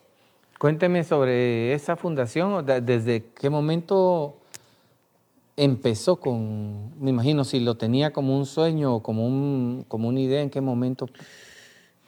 [0.59, 4.39] Cuénteme sobre esa fundación, desde qué momento
[5.61, 10.20] empezó con, me imagino, si lo tenía como un sueño o como, un, como una
[10.20, 11.07] idea, ¿en qué momento?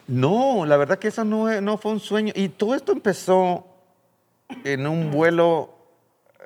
[0.07, 2.33] No, la verdad que eso no, no fue un sueño.
[2.35, 3.67] Y todo esto empezó
[4.65, 5.71] en un vuelo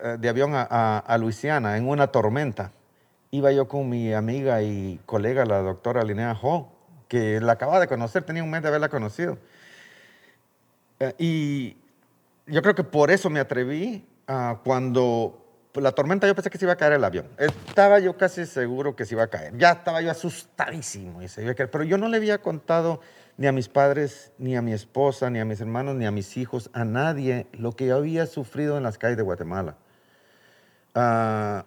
[0.02, 2.72] eh, de avión a, a, a Luisiana, en una tormenta.
[3.30, 6.72] Iba yo con mi amiga y colega, la doctora Linnea Ho,
[7.06, 9.38] que la acababa de conocer, tenía un mes de haberla conocido.
[10.98, 11.76] Eh, y
[12.52, 15.45] yo creo que por eso me atreví a cuando
[15.82, 17.28] la tormenta yo pensé que se iba a caer el avión.
[17.38, 19.56] Estaba yo casi seguro que se iba a caer.
[19.56, 21.70] Ya estaba yo asustadísimo y se iba a caer.
[21.70, 23.00] Pero yo no le había contado
[23.36, 26.36] ni a mis padres, ni a mi esposa, ni a mis hermanos, ni a mis
[26.36, 29.76] hijos, a nadie lo que yo había sufrido en las calles de Guatemala.
[30.94, 31.66] Ah,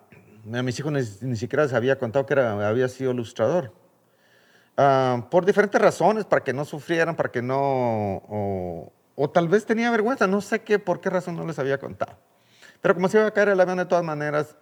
[0.52, 3.74] a mis hijos ni, ni, siquiera les había contado que había sido ilustrador.
[4.78, 8.24] Ah, por diferentes razones, para que no sufrieran, para que no...
[8.28, 11.78] O, o tal vez tenía vergüenza, no sé qué, por qué razón no les había
[11.78, 12.18] contado.
[12.82, 14.56] Pero como se iba a caer el avión de todas maneras,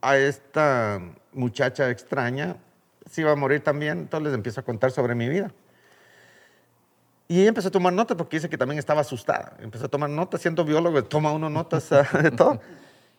[0.00, 1.00] a esta
[1.32, 2.56] muchacha extraña
[3.10, 5.50] se iba a morir también, entonces les empiezo a contar sobre mi vida.
[7.28, 9.56] Y ella empezó a tomar notas porque dice que también estaba asustada.
[9.60, 12.60] Empezó a tomar notas, siendo biólogo, toma uno notas ah, de todo.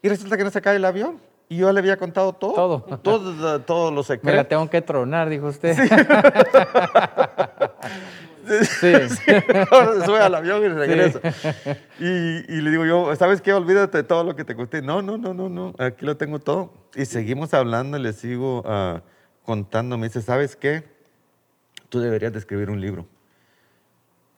[0.01, 1.19] Y resulta que no se cae el avión.
[1.49, 2.53] Y yo le había contado todo.
[2.53, 2.99] Todo.
[2.99, 4.31] Todos todo los secretos.
[4.31, 5.75] Me la tengo que tronar, dijo usted.
[5.75, 5.89] Sí.
[8.61, 8.93] Sí.
[9.09, 9.31] sí
[10.05, 11.19] sube al avión y regreso.
[11.23, 11.49] Sí.
[11.99, 13.53] Y, y, le digo yo, ¿sabes qué?
[13.53, 14.81] Olvídate de todo lo que te conté.
[14.81, 15.73] No, no, no, no, no.
[15.77, 16.73] Aquí lo tengo todo.
[16.95, 18.99] Y seguimos hablando, le sigo uh,
[19.43, 19.97] contando.
[19.97, 20.83] Me dice, ¿sabes qué?
[21.89, 23.07] Tú deberías de escribir un libro.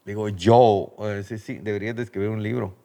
[0.04, 2.76] Digo, yo, sí, sí, deberías de escribir un libro.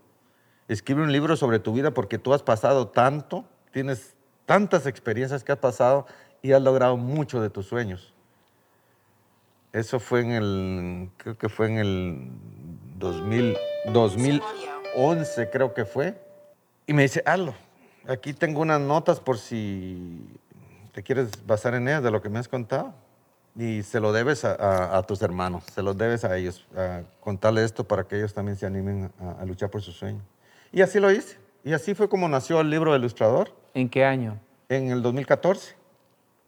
[0.67, 4.15] Escribe un libro sobre tu vida porque tú has pasado tanto, tienes
[4.45, 6.07] tantas experiencias que has pasado
[6.41, 8.10] y has logrado mucho de tus sueños.
[9.73, 12.31] Eso fue en el, creo que fue en el
[12.97, 13.57] 2000,
[13.93, 16.19] 2011, creo que fue.
[16.87, 17.53] Y me dice, hazlo.
[18.07, 20.25] Aquí tengo unas notas por si
[20.91, 22.93] te quieres basar en ellas de lo que me has contado.
[23.55, 27.01] Y se lo debes a, a, a tus hermanos, se lo debes a ellos, a
[27.19, 30.21] contarle esto para que ellos también se animen a, a luchar por su sueño.
[30.71, 31.37] Y así lo hice.
[31.63, 33.53] Y así fue como nació el libro del ilustrador.
[33.73, 34.39] ¿En qué año?
[34.69, 35.75] En el 2014.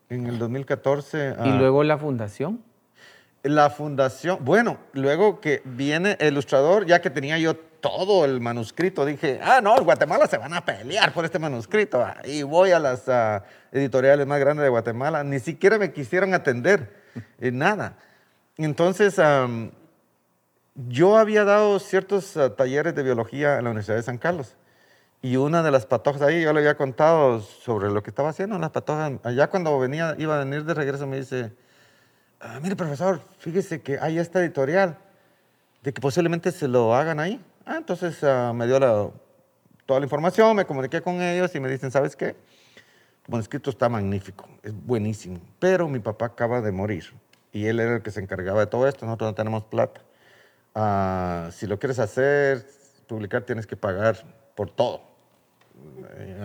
[0.10, 1.36] En el 2014.
[1.44, 2.64] ¿Y ah, luego la fundación?
[3.44, 9.06] la fundación, bueno, luego que viene el ilustrador, ya que tenía yo todo el manuscrito,
[9.06, 12.06] dije, ah, no, Guatemala se van a pelear por este manuscrito.
[12.24, 16.96] Y voy a las ah, editoriales más grandes de Guatemala, ni siquiera me quisieron atender,
[17.40, 17.98] eh, nada.
[18.56, 19.20] Entonces,
[20.76, 24.56] yo había dado ciertos ah, talleres de biología en la Universidad de San Carlos.
[25.22, 28.58] Y una de las patojas ahí, yo le había contado sobre lo que estaba haciendo,
[28.60, 29.14] las patojas.
[29.24, 31.54] Allá cuando venía, iba a venir de regreso, me dice,
[32.44, 34.98] ah, mire profesor, fíjese que hay esta editorial
[35.82, 37.44] de que posiblemente se lo hagan ahí.
[37.66, 39.10] Ah, entonces ah, me dio la,
[39.86, 42.36] toda la información, me comuniqué con ellos y me dicen, ¿sabes qué?
[43.24, 47.06] Tu manuscrito está magnífico, es buenísimo, pero mi papá acaba de morir
[47.54, 50.02] y él era el que se encargaba de todo esto, nosotros no tenemos plata.
[50.76, 52.66] Ah, si lo quieres hacer,
[53.08, 54.18] publicar, tienes que pagar
[54.56, 55.14] por todo.
[55.76, 56.40] Uh,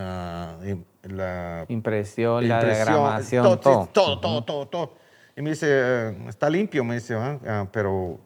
[1.03, 3.57] la impresión, impresión, la diagramación, todo.
[3.57, 4.93] Todo, todo, todo, todo, todo.
[5.39, 8.19] Y me dice, eh, está limpio, me dice, ah, ah, pero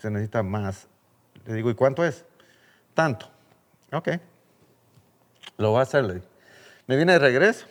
[0.00, 0.88] se necesita más.
[1.44, 2.24] Le digo, ¿y cuánto es?
[2.94, 3.28] Tanto.
[3.92, 4.08] Ok.
[5.58, 6.26] Lo voy a hacer, le digo.
[6.86, 7.66] Me vine de regreso,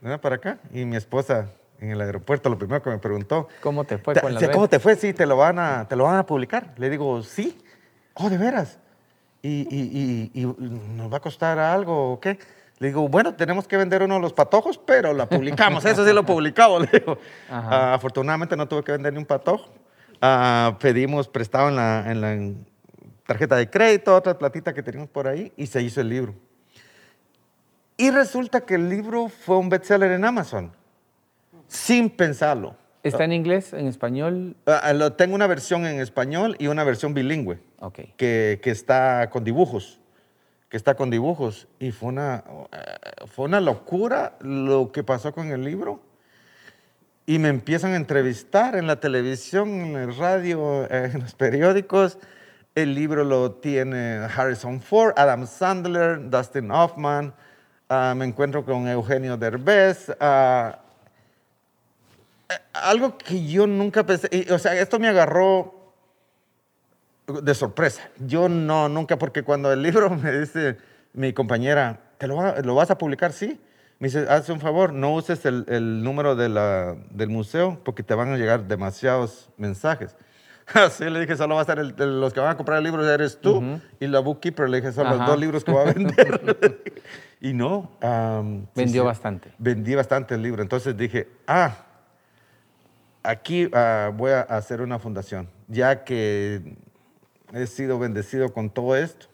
[0.00, 0.22] ¿verdad?
[0.22, 3.48] para acá, y mi esposa en el aeropuerto lo primero que me preguntó.
[3.60, 4.96] ¿Cómo te fue con la ¿Cómo te fue?
[4.96, 6.72] Sí, te lo, van a, te lo van a publicar.
[6.78, 7.62] Le digo, sí.
[8.14, 8.78] Oh, de veras.
[9.42, 10.46] ¿Y, y, y, y
[10.96, 12.38] nos va a costar algo o qué?
[12.78, 15.84] Le digo, bueno, tenemos que vender uno de los patojos, pero la publicamos.
[15.84, 16.82] Eso sí lo publicamos.
[16.92, 17.18] Le digo.
[17.50, 19.68] Ah, afortunadamente no tuve que vender ni un patojo.
[20.20, 22.54] Ah, pedimos prestado en la, en la,
[23.26, 26.34] tarjeta de crédito, otra platita que teníamos por ahí, y se hizo el libro.
[27.96, 30.72] Y resulta que el libro fue un bestseller en Amazon,
[31.66, 32.74] sin pensarlo.
[33.02, 34.56] ¿Está en inglés, en español?
[34.66, 38.14] Ah, ah tengo una versión en español y una versión bilingüe, okay.
[38.16, 39.97] que, que está con dibujos
[40.68, 41.68] que está con dibujos.
[41.78, 46.00] Y fue una, eh, fue una locura lo que pasó con el libro.
[47.26, 52.18] Y me empiezan a entrevistar en la televisión, en el radio, eh, en los periódicos.
[52.74, 57.34] El libro lo tiene Harrison Ford, Adam Sandler, Dustin Hoffman.
[57.90, 60.10] Uh, me encuentro con Eugenio Derbez.
[60.20, 60.72] Uh,
[62.72, 65.77] algo que yo nunca pensé, y, o sea, esto me agarró
[67.28, 68.08] de sorpresa.
[68.18, 70.76] Yo no, nunca, porque cuando el libro me dice
[71.12, 73.32] mi compañera, ¿te lo, va- lo vas a publicar?
[73.32, 73.60] Sí.
[74.00, 78.02] Me dice, haz un favor, no uses el, el número de la- del museo porque
[78.02, 80.14] te van a llegar demasiados mensajes.
[80.74, 82.84] Así le dije, solo va a ser el- de los que van a comprar el
[82.84, 84.68] libro, eres tú y la bookkeeper.
[84.68, 85.30] Le dije, son los Ajá.
[85.30, 86.82] dos libros que va a vender.
[87.40, 87.90] y no.
[88.00, 89.52] sí, Vendió sí, bastante.
[89.58, 90.62] Vendí bastante el libro.
[90.62, 91.74] Entonces dije, ah,
[93.22, 95.48] aquí ah, voy a hacer una fundación.
[95.66, 96.76] Ya que
[97.52, 99.26] he sido bendecido con todo esto,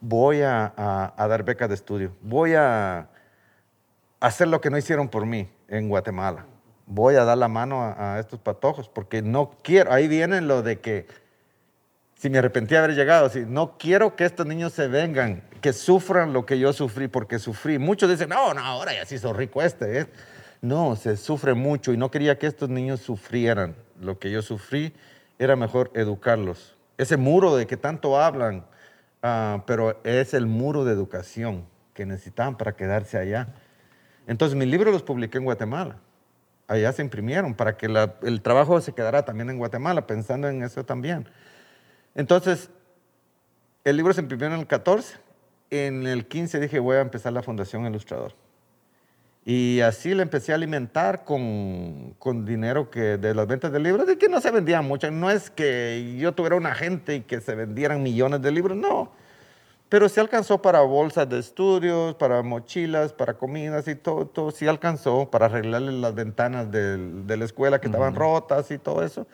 [0.00, 0.72] voy a,
[1.16, 2.16] dar becas de estudio.
[2.20, 3.08] Voy a
[4.20, 6.46] hacer lo que no hicieron por mí en Guatemala.
[6.86, 9.92] Voy a dar la mano a, a estos patojos porque no quiero.
[9.92, 11.06] Ahí viene lo de que
[12.22, 15.72] si me arrepentí de haber llegado, si no quiero que estos niños se vengan, que
[15.72, 17.80] sufran lo que yo sufrí porque sufrí.
[17.80, 20.00] Muchos dicen, no, no, ahora ya se hizo rico este.
[20.00, 20.06] ¿eh".
[20.60, 24.92] No, se sufre mucho y no quería que estos niños sufrieran lo que yo sufrí.
[25.38, 26.76] Era mejor educarlos.
[27.02, 28.64] Ese muro de que tanto hablan,
[29.24, 33.48] ah, pero es el muro de educación que necesitaban para quedarse allá.
[34.28, 35.96] Entonces, mis libros los publiqué en Guatemala.
[36.68, 37.86] Allá se imprimieron para que
[38.22, 41.28] el trabajo se quedara también en Guatemala, pensando en eso también.
[42.14, 42.70] Entonces,
[43.82, 45.16] el libro se imprimió en el 14.
[45.70, 48.36] En el 15 dije, voy a empezar la Fundación Ilustrador.
[49.44, 54.06] Y así le empecé a alimentar con, con dinero que de las ventas de libros,
[54.06, 55.10] de que no se vendían mucho.
[55.10, 59.10] No es que yo tuviera un agente y que se vendieran millones de libros, no.
[59.88, 64.66] Pero sí alcanzó para bolsas de estudios, para mochilas, para comidas y todo, todo sí
[64.68, 69.26] alcanzó para arreglarle las ventanas del- de la escuela que estaban rotas y todo eso.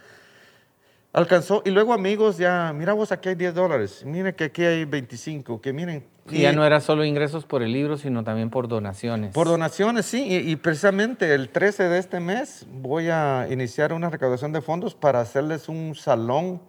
[1.13, 1.63] Alcanzó.
[1.65, 5.61] Y luego amigos ya, mira vos, aquí hay 10 dólares, miren que aquí hay 25,
[5.61, 6.05] que miren.
[6.31, 9.33] Y ya no era solo ingresos por el libro, sino también por donaciones.
[9.33, 14.11] Por donaciones, sí, y, y precisamente el 13 de este mes voy a iniciar una
[14.11, 16.61] recaudación de fondos para hacerles un salón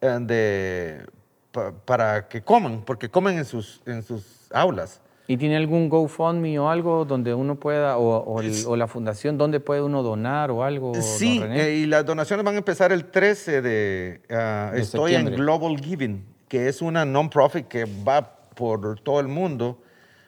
[0.00, 1.06] eh, de,
[1.52, 5.00] pa- para que coman, porque comen en sus, en sus aulas.
[5.26, 9.38] ¿Y tiene algún GoFundMe o algo donde uno pueda, o, o el- o la fundación,
[9.38, 10.92] donde puede uno donar o algo?
[11.00, 14.22] Sí, eh, y las donaciones van a empezar el 13 de...
[14.30, 15.26] ah, De estoy en.
[15.26, 19.80] Global Giving, que es una non-profit que va por todo el mundo.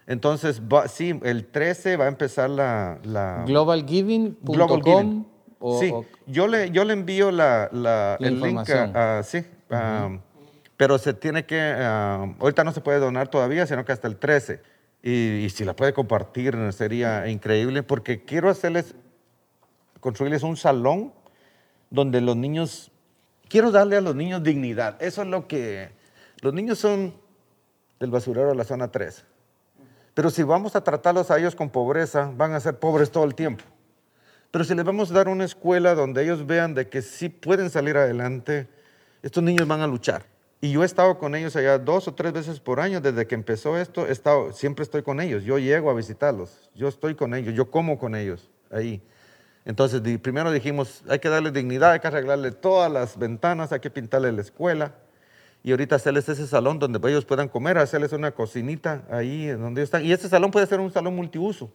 [0.07, 2.99] Entonces, va- sí, el 13 va a empezar la...
[3.03, 4.55] la Globalgiving.com.
[4.55, 5.27] Global Giving.
[5.59, 8.65] o- sí, o- yo, le, yo le envío la, la- La el link.
[9.25, 9.45] sí,
[10.77, 14.17] pero se tiene que, ah, ahorita no se puede donar todavía, sino que hasta el
[14.17, 14.61] 13.
[15.03, 18.95] Y, y si la puede compartir sería increíble, porque quiero hacerles,
[20.01, 21.13] construirles un salón
[21.91, 22.91] donde los niños,
[23.49, 25.03] quiero darle a los niños dignidad.
[25.03, 25.91] Eso es lo que,
[26.41, 27.15] los niños son
[28.01, 29.25] del basurero de la zona 3.
[30.15, 33.35] Pero si vamos a tratarlos a ellos con pobreza, van a ser pobres todo el
[33.35, 33.65] tiempo.
[34.51, 37.71] Pero si les vamos a dar una escuela donde ellos vean de que sí pueden
[37.71, 38.69] salir adelante,
[39.23, 40.25] estos niños van a luchar.
[40.65, 43.35] Y yo he estado con ellos allá dos o tres veces por año desde que
[43.35, 44.07] empezó esto.
[44.07, 45.43] He estado, siempre estoy con ellos.
[45.43, 46.71] Yo llego a visitarlos.
[46.77, 47.53] Yo estoy con ellos.
[47.53, 49.03] Yo como con ellos ahí.
[49.65, 53.91] Entonces, primero dijimos, hay que darle dignidad, hay que arreglarle todas las ventanas, hay que
[53.91, 54.95] pintarle la escuela.
[55.65, 59.89] Y ahorita hacerles ese salón donde ellos puedan comer, hacerles una cocinita ahí donde ellos
[59.89, 60.05] están.
[60.05, 61.73] Y ese salón puede ser un salón multiuso,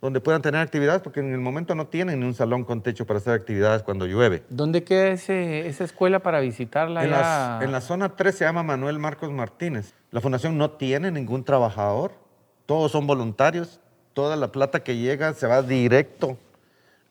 [0.00, 3.06] donde puedan tener actividades, porque en el momento no tienen ni un salón con techo
[3.06, 4.42] para hacer actividades cuando llueve.
[4.50, 7.02] ¿Dónde queda ese- esa escuela para visitarla?
[7.04, 9.94] En, las- en la zona 3 se llama Manuel Marcos Martínez.
[10.10, 12.12] La fundación no tiene ningún trabajador,
[12.66, 13.80] todos son voluntarios,
[14.12, 16.36] toda la plata que llega se va directo,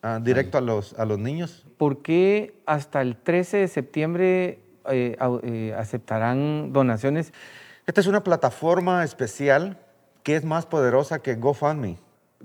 [0.01, 1.65] ah, directo a los, a los niños.
[1.77, 4.59] ¿Por qué hasta el 13 de septiembre
[4.91, 7.33] eh, eh, aceptarán donaciones?
[7.87, 9.77] Esta es una plataforma especial
[10.23, 11.97] que es más poderosa que GoFundMe.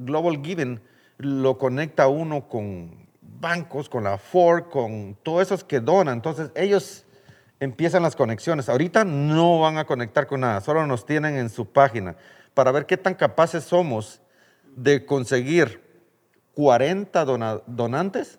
[0.04, 0.80] Global Giving
[1.18, 6.14] lo conecta uno con bancos, con la Ford, con todos esos que donan.
[6.14, 7.04] Entonces ellos
[7.58, 8.68] empiezan las conexiones.
[8.68, 12.16] Ahorita no van a conectar con nada, solo nos tienen en su página
[12.54, 14.20] para ver qué tan capaces somos
[14.76, 15.80] de conseguir
[16.54, 18.38] 40 dona- donantes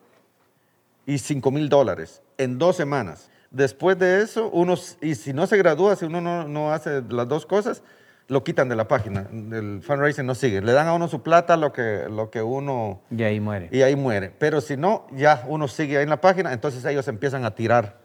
[1.06, 3.30] y 5 mil dólares en dos semanas.
[3.52, 7.28] Después de eso, uno, y si no se gradúa, si uno no, no hace las
[7.28, 7.84] dos cosas,
[8.28, 9.28] lo quitan de la página.
[9.32, 10.62] El fundraising no sigue.
[10.62, 13.02] Le dan a uno su plata, lo que, lo que uno...
[13.10, 13.70] Y ahí muere.
[13.72, 14.32] Y ahí muere.
[14.38, 18.00] Pero si no, ya uno sigue ahí en la página, entonces ellos empiezan a tirar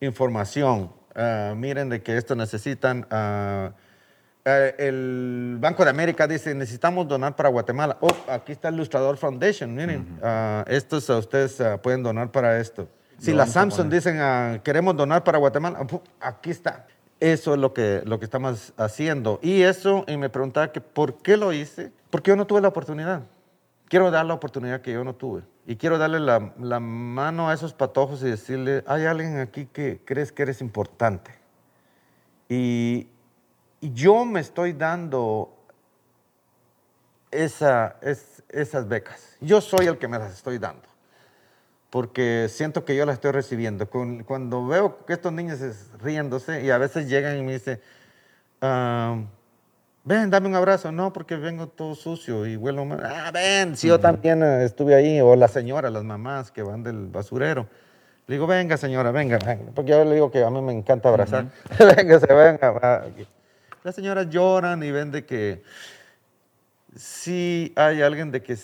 [0.00, 0.92] información.
[1.14, 3.06] Ah, miren de que esto necesitan...
[3.10, 3.72] ah,
[4.48, 7.98] eh, el Banco de América dice, necesitamos donar para Guatemala.
[8.00, 12.60] Oh, aquí está el Ilustrador Foundation, miren, ah, estos ah, ustedes ah, pueden donar para
[12.60, 12.88] esto.
[13.18, 16.86] Si la Samsung dicen, ah, queremos donar para Guatemala, ah, aquí está.
[17.20, 19.38] Eso es lo que, lo que estamos haciendo.
[19.42, 22.68] Y eso, y me preguntaba que por qué lo hice, porque yo no tuve la
[22.68, 23.22] oportunidad.
[23.88, 25.42] quiero dar la oportunidad que yo no tuve.
[25.66, 30.00] Y quiero darle la, la mano a esos patojos y decirle, hay alguien aquí que
[30.04, 31.32] crees que eres importante.
[32.48, 33.08] Y,
[33.80, 35.54] yo me estoy dando
[37.30, 39.36] esa, es, esas becas.
[39.40, 40.88] Yo soy el que me las estoy dando.
[41.90, 43.88] Porque siento que yo las estoy recibiendo.
[43.88, 45.60] Cuando veo que estos niños
[46.02, 47.80] riéndose y a veces llegan y me dicen,
[48.60, 49.22] ah,
[50.04, 50.90] ven, dame un abrazo.
[50.90, 53.02] No, porque vengo todo sucio y huelo mal.
[53.04, 55.20] Ah, ven, si yo también eh, estuve ahí.
[55.20, 57.68] O la señora, las mamás que van del basurero.
[58.26, 59.70] Le digo, venga, señora, venga, venga.
[59.72, 61.46] Porque yo le digo que a mí me encanta abrazar.
[61.78, 63.04] venga, se venga.
[63.84, 65.62] Las señoras lloran y ven de que
[66.96, 68.56] sí hay alguien de que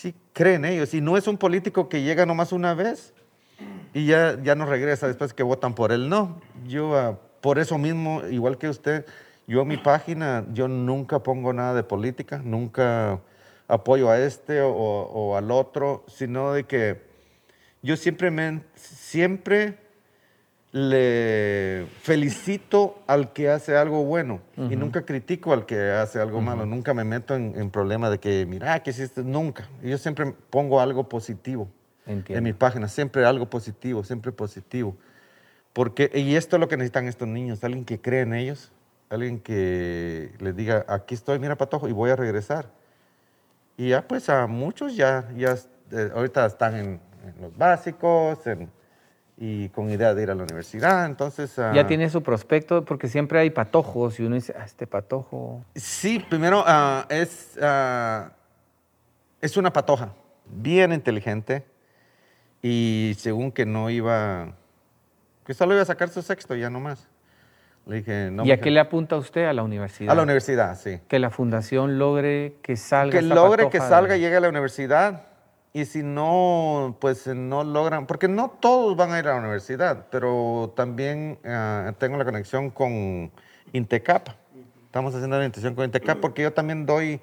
[0.00, 0.94] sí creen ellos.
[0.94, 3.12] Y no es un político que llega nomás una vez
[3.92, 6.08] y ya, ya no regresa después que votan por él.
[6.08, 9.04] No, yo ah, por eso mismo, igual que usted,
[9.46, 13.20] yo en mi página, yo nunca pongo nada de política, nunca
[13.68, 17.02] apoyo a este o, o al otro, sino de que
[17.82, 19.78] yo siempre, me, siempre
[20.72, 26.64] le felicito al que hace algo bueno y nunca critico al que hace algo malo.
[26.64, 29.68] Nunca me meto en, en problemas de que, mira, que hiciste, nunca.
[29.82, 31.68] Yo siempre pongo algo positivo
[32.06, 32.38] Entiendo.
[32.38, 34.96] en mi página, siempre algo positivo, siempre positivo.
[35.72, 38.70] Porque, y esto es lo que necesitan estos niños, alguien que cree en ellos,
[39.08, 42.70] alguien que les diga, aquí estoy, mira Patojo, y voy a regresar.
[43.76, 45.56] Y ya pues a muchos ya, ya
[45.90, 46.86] eh, ahorita están en,
[47.24, 48.70] en los básicos en-
[49.42, 51.58] y con idea de ir a la universidad, entonces...
[51.58, 55.64] ah, Ya tiene su prospecto, porque siempre hay patojos y uno dice, ah, este patojo.
[55.74, 58.32] Sí, primero ah, es, ah,
[59.40, 60.12] es una patoja,
[60.44, 61.64] bien inteligente
[62.60, 64.52] y según que no iba,
[65.46, 67.08] que solo iba a sacar su sexto ya nomás.
[67.86, 68.44] Le dije, no.
[68.44, 70.12] ¿Y a qué le apunta usted a la universidad?
[70.12, 71.00] A la universidad, sí.
[71.08, 73.18] Que la fundación logre que salga.
[73.18, 75.22] Que logre que de- salga y llegue a la universidad.
[75.72, 79.38] Y si no, pues eh, no logran, porque no todos van a ir a la
[79.38, 83.30] universidad, pero también ah, tengo la conexión con
[83.72, 84.30] Intecap.
[84.86, 87.20] Estamos haciendo la intención con Intecap porque yo también doy,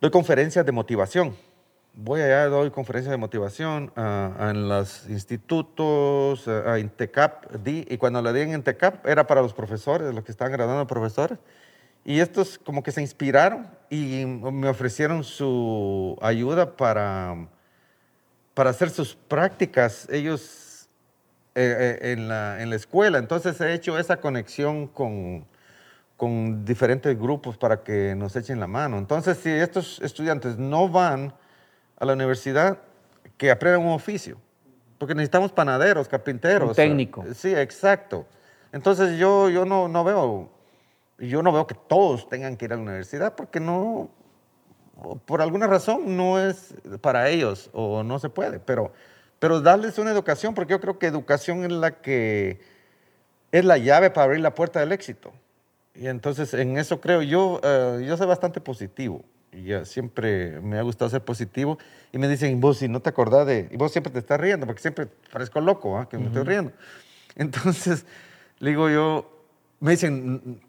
[0.00, 1.34] doy conferencias de motivación.
[1.96, 7.96] Voy allá, doy conferencias de motivación ah, en los institutos, ah, a Intecap, di, y
[7.96, 11.40] cuando le di en Intecap era para los profesores, los que estaban graduando profesores.
[12.04, 17.48] Y estos como que se inspiraron y me ofrecieron su ayuda para,
[18.52, 20.88] para hacer sus prácticas ellos
[21.54, 23.18] eh, eh, en, la, en la escuela.
[23.18, 25.46] Entonces he hecho esa conexión con,
[26.16, 28.98] con diferentes grupos para que nos echen la mano.
[28.98, 31.32] Entonces si estos estudiantes no van
[31.96, 32.78] a la universidad,
[33.38, 34.38] que aprendan un oficio.
[34.98, 36.70] Porque necesitamos panaderos, carpinteros.
[36.70, 37.24] Un técnico.
[37.34, 38.26] Sí, exacto.
[38.72, 40.50] Entonces yo, yo no, no veo
[41.18, 44.10] yo no veo que todos tengan que ir a la universidad porque no,
[45.24, 48.92] por alguna razón no es para ellos o no se puede, pero,
[49.38, 52.60] pero darles una educación, porque yo creo que educación es la que
[53.52, 55.32] es la llave para abrir la puerta del éxito.
[55.94, 59.24] Y entonces en eso creo yo, eh, yo soy bastante positivo.
[59.52, 61.78] Y ya siempre me ha gustado ser positivo.
[62.10, 63.68] Y me dicen, vos si no te acordás de...
[63.70, 66.08] Y vos siempre te estás riendo, porque siempre parezco loco, ¿ah?
[66.08, 66.72] que me estoy riendo.
[67.36, 68.04] Entonces,
[68.58, 69.30] le digo yo,
[69.78, 70.60] me dicen,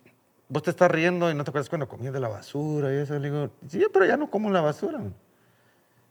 [0.50, 3.18] vos te estás riendo y no te acuerdas cuando comías de la basura y eso.
[3.20, 5.00] Le digo, sí, pero ya no como la basura.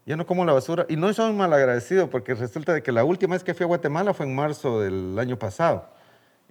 [0.05, 0.85] Ya no como la basura.
[0.89, 4.13] Y no soy malagradecido porque resulta de que la última vez que fui a Guatemala
[4.13, 5.89] fue en marzo del año pasado.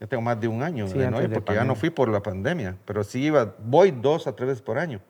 [0.00, 2.08] Ya tengo más de un año Sí, de no de porque ya no fui por
[2.08, 2.76] la pandemia.
[2.84, 5.00] Pero sí iba, voy dos a tres veces por año.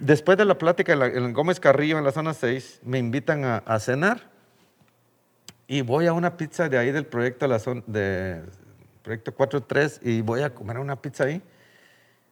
[0.00, 3.44] Después de la plática en, la- en Gómez Carrillo, en la zona 6, me invitan
[3.44, 4.22] a, a cenar.
[5.66, 8.42] Y voy a una pizza de ahí del proyecto, la zon- de,
[9.04, 11.40] proyecto 43 y voy a comer una pizza ahí.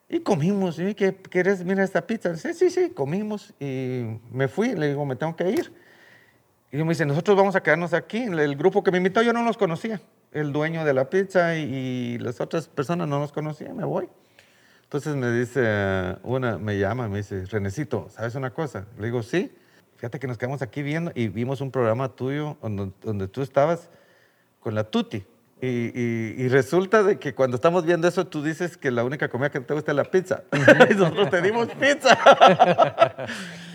[0.08, 0.78] Y comimos.
[0.78, 1.64] Y ¿qué quieres?
[1.64, 2.34] Mira esta pizza.
[2.36, 3.54] Sí, sí, sí, comimos.
[3.60, 4.74] Y me fui.
[4.74, 5.72] Le digo, me tengo que ir.
[6.72, 8.22] Y me dice, nosotros vamos a quedarnos aquí.
[8.22, 10.00] El grupo que me invitó yo no los conocía.
[10.32, 13.72] El dueño de la pizza y, y las otras personas no los conocía.
[13.74, 14.08] Me voy.
[14.84, 18.86] Entonces me dice una, me llama, me dice, Renecito, ¿sabes una cosa?
[18.98, 19.50] Le digo, sí.
[19.96, 23.88] Fíjate que nos quedamos aquí viendo y vimos un programa tuyo donde, donde tú estabas
[24.60, 25.24] con la Tuti.
[25.64, 29.28] Y, y- y resulta de que cuando estamos viendo eso, tú dices que la única
[29.28, 30.42] comida que te gusta es la pizza.
[30.90, 32.18] y nosotros te dimos pizza.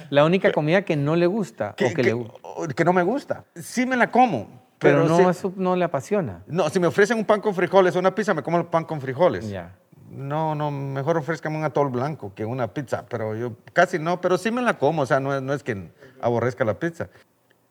[0.09, 2.85] La única comida que no le gusta que, o que, que- le gu- o- que
[2.85, 3.43] no me gusta.
[3.55, 4.47] Sí me la como.
[4.79, 6.43] pero, Pero, no, eso no le apasiona.
[6.47, 8.85] no, si me ofrecen un pan con frijoles o una pizza, me como el pan
[8.85, 9.49] con frijoles.
[9.49, 9.75] Ya.
[10.09, 14.37] No, no, mejor ofrezcame un atol blanco que una pizza, pero yo casi no, pero
[14.37, 15.89] sí me la como, o sea, no, es- no es que
[16.21, 17.09] aborrezca la pizza.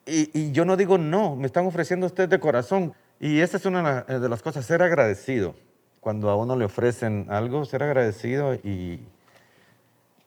[0.05, 2.93] Y, y yo no digo no, me están ofreciendo ustedes de corazón.
[3.21, 5.55] Y esa es una de eh, de las cosas, ser agradecido.
[6.01, 9.01] Cuando a uno le ofrecen algo, ser agradecido y,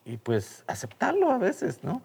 [0.05, 2.01] y pues aceptarlo a veces, ¿no?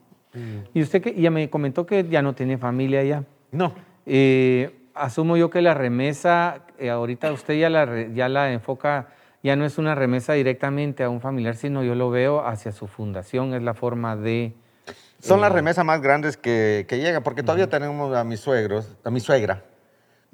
[0.73, 3.23] Y usted que ya me comentó que ya no tiene familia ya.
[3.53, 3.73] No.
[4.05, 9.09] Eh, asumo yo que la remesa, eh, ahorita usted ya la, ya la enfoca,
[9.43, 12.87] ya no es una remesa directamente a un familiar, sino yo lo veo hacia su
[12.87, 14.55] fundación, es la forma de...
[15.21, 19.11] Son las remesas más grandes que, que llegan, porque todavía tenemos a mis suegros, a
[19.11, 19.63] mi suegra,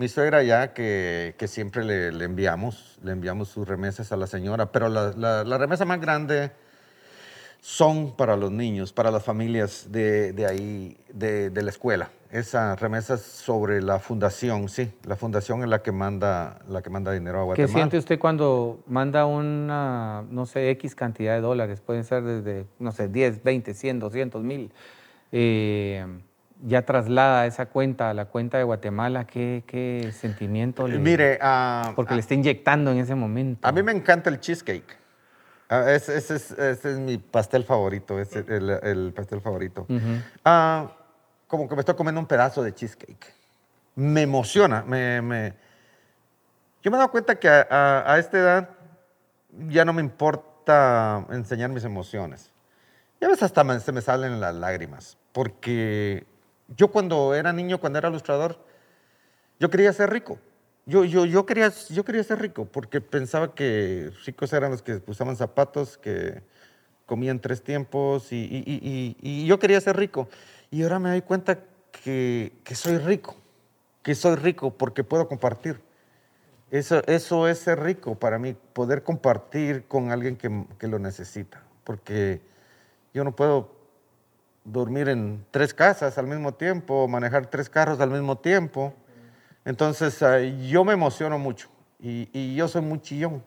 [0.01, 4.26] mi suegra ya que, que siempre le, le, enviamos, le enviamos sus remesas a la
[4.26, 6.53] señora, pero la, la, la remesa más grande
[7.61, 12.09] son para los niños, para las familias de, de ahí, de, de, la escuela.
[12.30, 17.12] Esa remesa sobre la fundación, sí, la fundación es la que manda, la que manda
[17.12, 17.70] dinero a Guatemala.
[17.70, 21.82] ¿Qué siente usted cuando manda una, no sé, X cantidad de dólares?
[21.82, 24.72] Pueden ser desde, no sé, 10, 20, 100, 200 mil.
[25.30, 26.07] Eh,
[26.66, 30.98] ya traslada esa cuenta a la cuenta de Guatemala, ¿qué, qué sentimiento le...
[30.98, 33.66] Mire, uh, Porque uh, le está inyectando en ese momento.
[33.66, 34.98] A mí me encanta el cheesecake.
[35.70, 39.86] Uh, ese, ese, es, ese, es, mi pastel favorito, ese, el, el pastel favorito.
[39.88, 40.90] Uh -huh.
[41.46, 43.34] como que me estoy comiendo un pedazo de cheesecake.
[43.94, 44.82] Me emociona.
[44.82, 45.54] Me, me...
[46.82, 48.68] Yo me he dado cuenta que a, a, a, esta edad
[49.68, 52.50] ya no me importa enseñar mis emociones.
[53.20, 56.26] Y a veces hasta me, se me salen las lágrimas, porque
[56.77, 58.59] yo cuando era niño, cuando era ilustrador,
[59.59, 60.39] yo quería ser rico.
[60.87, 65.01] Yo, yo, yo, quería, yo quería ser rico porque pensaba que ricos eran los que
[65.07, 66.43] usaban zapatos, que
[67.07, 70.29] comían tres tiempos y, yo quería ser rico.
[70.71, 71.59] Y ahora me doy cuenta
[71.91, 73.37] que, soy rico,
[74.03, 75.81] que soy rico porque puedo compartir.
[76.71, 81.62] Eso, eso es ser rico para mí, poder compartir con alguien que lo necesita.
[81.85, 82.41] Porque
[83.12, 83.80] yo no puedo
[84.64, 88.94] dormir en tres casas al mismo tiempo, manejar tres carros al mismo tiempo.
[89.64, 93.42] Entonces uh, yo me emociono mucho y, y, yo soy muy chillón,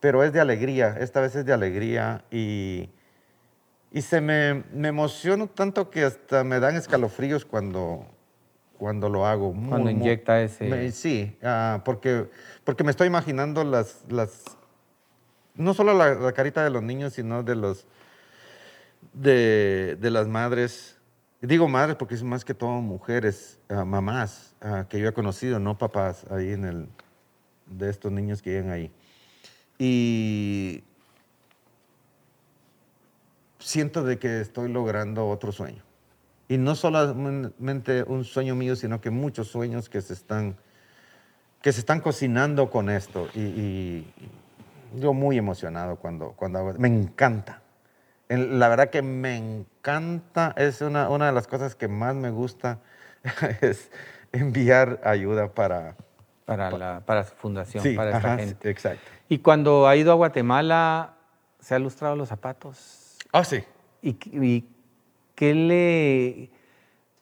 [0.00, 2.90] pero es de alegría, esta vez es de alegría y,
[3.92, 8.06] y se me, me emociono tanto que hasta me dan escalofríos cuando,
[8.76, 9.52] cuando lo hago.
[9.52, 10.64] Muy, cuando inyecta muy, ese...
[10.64, 12.28] Me, sí, uh, porque,
[12.64, 14.42] porque me estoy imaginando las, las
[15.54, 17.86] no solo la, la carita de los niños, sino de los
[19.12, 20.96] de, de, las madres,
[21.40, 25.58] digo madres porque es más que todo mujeres, uh, mamás uh, que yo he conocido,
[25.58, 26.88] no papás, ahí en el,
[27.66, 28.92] de estos niños que llegan ahí.
[29.78, 30.84] Y
[33.58, 35.82] siento de que estoy logrando otro sueño.
[36.48, 40.56] Y no solamente un sueño mío, sino que muchos sueños que se están,
[41.62, 43.28] que se están cocinando con esto.
[43.34, 44.12] Y, y
[44.96, 47.62] yo muy emocionado cuando, cuando hago, me encanta
[48.36, 52.78] la verdad que me encanta, es una, una de las cosas que más me gusta,
[53.60, 53.90] es
[54.32, 55.96] enviar ayuda para...
[56.44, 58.70] Para, la, para su fundación, sí, para esta ajá, gente.
[58.70, 59.02] Exacto.
[59.28, 61.14] Y cuando ha ido a Guatemala,
[61.60, 63.18] ¿se ha lustrado los zapatos?
[63.32, 63.62] Ah, oh, sí.
[64.02, 64.64] ¿Y, y
[65.34, 66.50] qué le...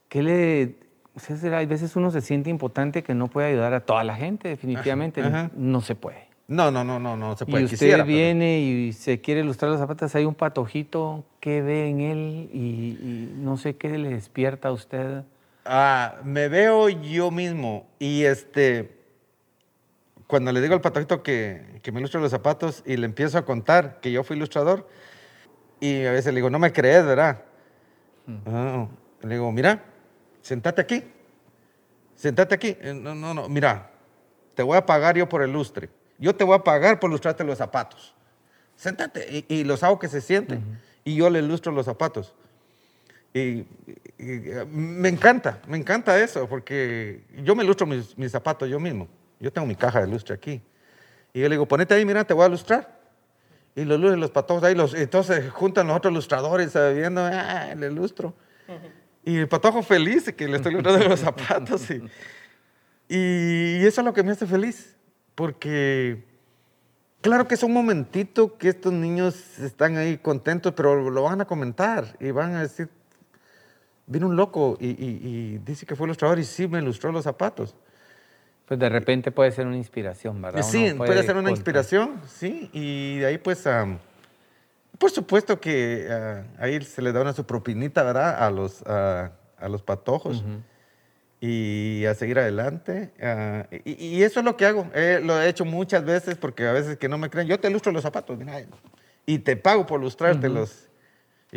[0.09, 0.76] Qué le
[1.14, 4.14] o sea, hay veces uno se siente impotente que no puede ayudar a toda la
[4.14, 5.50] gente, definitivamente ajá.
[5.54, 6.28] no se puede.
[6.51, 7.61] No, no, no, no, no se puede.
[7.61, 8.88] Y usted Quisiera, viene pero...
[8.88, 12.51] y se quiere ilustrar los zapatos, hay un patojito, ¿qué ve en él?
[12.55, 15.24] Y, y, no sé qué le despierta a usted.
[15.66, 18.96] Ah, me veo yo mismo y este,
[20.26, 23.44] cuando le digo al patojito que, que me ilustre los zapatos y le empiezo a
[23.44, 24.88] contar que yo fui ilustrador
[25.80, 27.42] y a veces le digo, no me crees, ¿verdad?
[28.24, 28.38] Hmm.
[28.46, 28.88] Ah,
[29.20, 29.84] le digo, mira,
[30.40, 31.05] sentate aquí,
[32.14, 32.74] sentate aquí.
[32.94, 33.90] No, no, no, mira,
[34.55, 37.45] te voy a pagar yo por el lustre yo te voy a pagar por lustrarte
[37.45, 38.14] los zapatos.
[38.77, 40.81] Séntate y, los hago que se sienten.
[41.05, 42.35] Y yo le lustro los zapatos.
[43.33, 43.64] Y,
[44.71, 49.09] me encanta, me encanta eso, porque yo me lustro mis, zapatos yo mismo.
[49.41, 50.61] Yo tengo mi caja de lustre aquí.
[51.33, 52.99] Y yo le digo, ponete ahí, mira, te voy a lustrar.
[53.77, 57.91] Y los luces, los patojos ahí, los, entonces juntan los otros lustradores, viendo, ah, le
[57.91, 58.35] lustro.
[59.25, 61.89] Y el patojo feliz que le estoy lustrando los zapatos.
[63.09, 64.97] Y eso es lo que me hace feliz
[65.39, 66.24] porque
[67.20, 71.45] claro que es un momentito que estos niños están ahí contentos, pero lo van a
[71.45, 72.89] comentar y van a decir,
[74.09, 77.22] vino un loco y, y, y dice que fue ilustrador y sí me ilustró los
[77.22, 77.76] zapatos.
[78.66, 80.62] Pues de repente puede ser una inspiración, ¿verdad?
[80.62, 81.53] Sí, puede, puede, ser una contar.
[81.53, 83.97] inspiración, sí, y de ahí pues, um,
[84.99, 88.43] por supuesto que uh, ahí se le da una su propinita, ¿verdad?
[88.43, 90.43] A los, uh, a los patojos.
[90.43, 90.62] Uh -huh
[91.41, 93.12] y a seguir adelante.
[93.20, 94.89] Uh, y, y, eso es lo que hago.
[94.95, 97.47] Eh, lo he hecho muchas veces porque a veces que no me creen.
[97.47, 98.64] Yo te lustro los zapatos, mira,
[99.26, 100.70] y te pago por lustrártelos.
[100.70, 100.89] Uh -huh.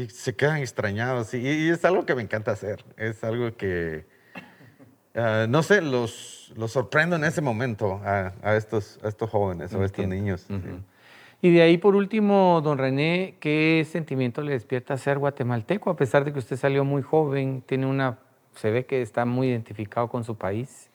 [0.03, 1.33] Y se quedan extrañados.
[1.33, 2.83] Y, y, es algo que me encanta hacer.
[2.95, 4.05] Es algo que,
[5.15, 9.73] uh, no sé, los, los sorprendo en ese momento a, a, estos, a estos jóvenes
[9.73, 10.45] o a estos niños.
[10.49, 10.81] -huh.
[11.41, 15.89] Y de ahí, por último, don René, ¿qué sentimiento le despierta ser guatemalteco?
[15.89, 18.19] A pesar de que usted salió muy joven, tiene una,
[18.55, 20.89] se ve que está muy identificado con su país.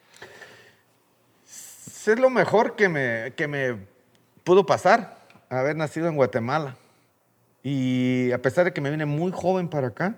[1.45, 3.77] Es lo mejor que me, que me
[4.45, 6.77] pudo pasar, haber nacido en Guatemala.
[7.65, 10.15] Y a pesar de que me vine muy joven para acá,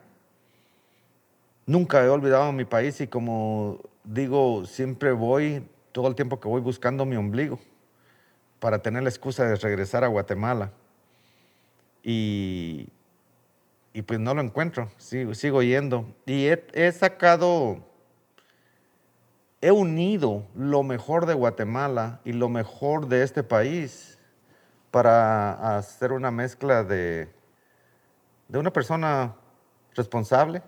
[1.65, 6.61] nunca he olvidado mi país y como digo, siempre voy, todo el tiempo que voy
[6.61, 7.59] buscando mi ombligo
[8.59, 10.73] para tener la excusa de regresar a Guatemala.
[12.03, 12.89] Y,
[13.93, 16.07] y pues no lo encuentro, sigo, sigo yendo.
[16.27, 17.85] Y he, sacado,
[19.61, 24.19] he unido lo mejor de Guatemala y lo mejor de este país
[24.91, 27.29] para hacer una mezcla de,
[28.49, 29.35] de una persona
[29.95, 30.63] responsable,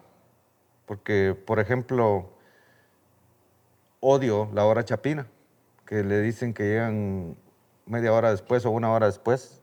[0.86, 2.30] porque, por ejemplo,
[4.00, 5.26] odio la hora chapina,
[5.86, 7.36] que le dicen que llegan
[7.86, 9.59] media hora después o una hora después.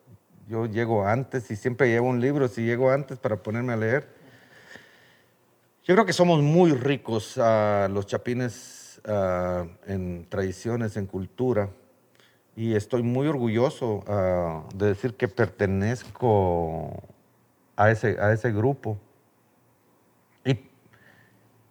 [0.47, 4.07] Yo llego antes y siempre llevo un libro si llego antes para ponerme a leer.
[5.83, 9.01] Yo creo que somos muy ricos a los chapines
[9.87, 11.69] en tradiciones, en cultura,
[12.55, 14.03] y estoy muy orgulloso
[14.73, 17.03] de decir que pertenezco
[17.75, 18.97] a ese, a ese grupo.
[20.43, 20.59] Y,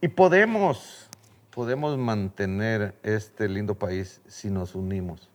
[0.00, 1.08] y podemos,
[1.50, 5.28] podemos mantener este lindo país si nos unimos.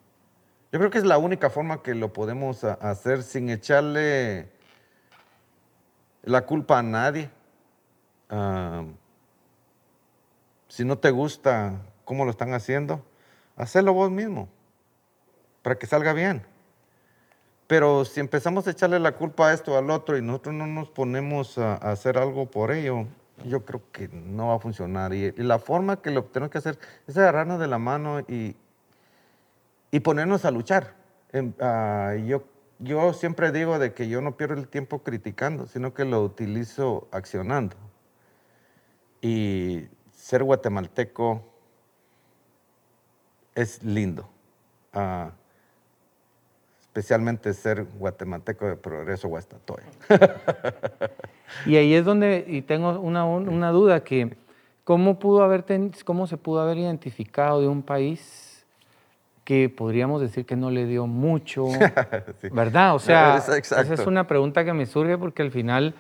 [0.72, 4.50] Yo creo que es la única forma que lo podemos hacer sin echarle
[6.24, 7.30] la culpa a nadie.
[8.30, 8.86] Ah,
[10.70, 13.04] si no te gusta cómo lo están haciendo,
[13.58, 14.48] hazlo vos mismo
[15.62, 16.42] para que salga bien.
[17.68, 20.90] Pero si empezamos a echarle la culpa a esto, al otro, y nosotros no nos
[20.90, 23.08] ponemos a, hacer algo por ello,
[23.46, 25.14] yo creo que no va a funcionar.
[25.14, 28.56] Y, la forma que lo tenemos que hacer es agarrarnos de la mano y,
[29.92, 30.96] y ponernos a luchar.
[31.60, 32.44] Ah, yo,
[32.80, 37.08] yo siempre digo de que yo no pierdo el tiempo criticando, sino que lo utilizo
[37.12, 37.76] accionando.
[39.22, 41.44] Y ser guatemalteco
[43.54, 44.28] es lindo.
[44.94, 45.30] Uh,
[46.80, 49.86] especialmente ser guatemalteco de progreso guastatoya.
[51.66, 54.36] y ahí es donde, y tengo una, una duda, que
[54.84, 55.64] ¿cómo, pudo haber
[56.04, 58.51] ¿cómo se pudo haber identificado de un país
[59.44, 61.68] que podríamos decir que no le dio mucho,
[62.52, 62.96] ¿verdad?
[62.96, 65.96] O sea, esa es una pregunta que me surge porque al final,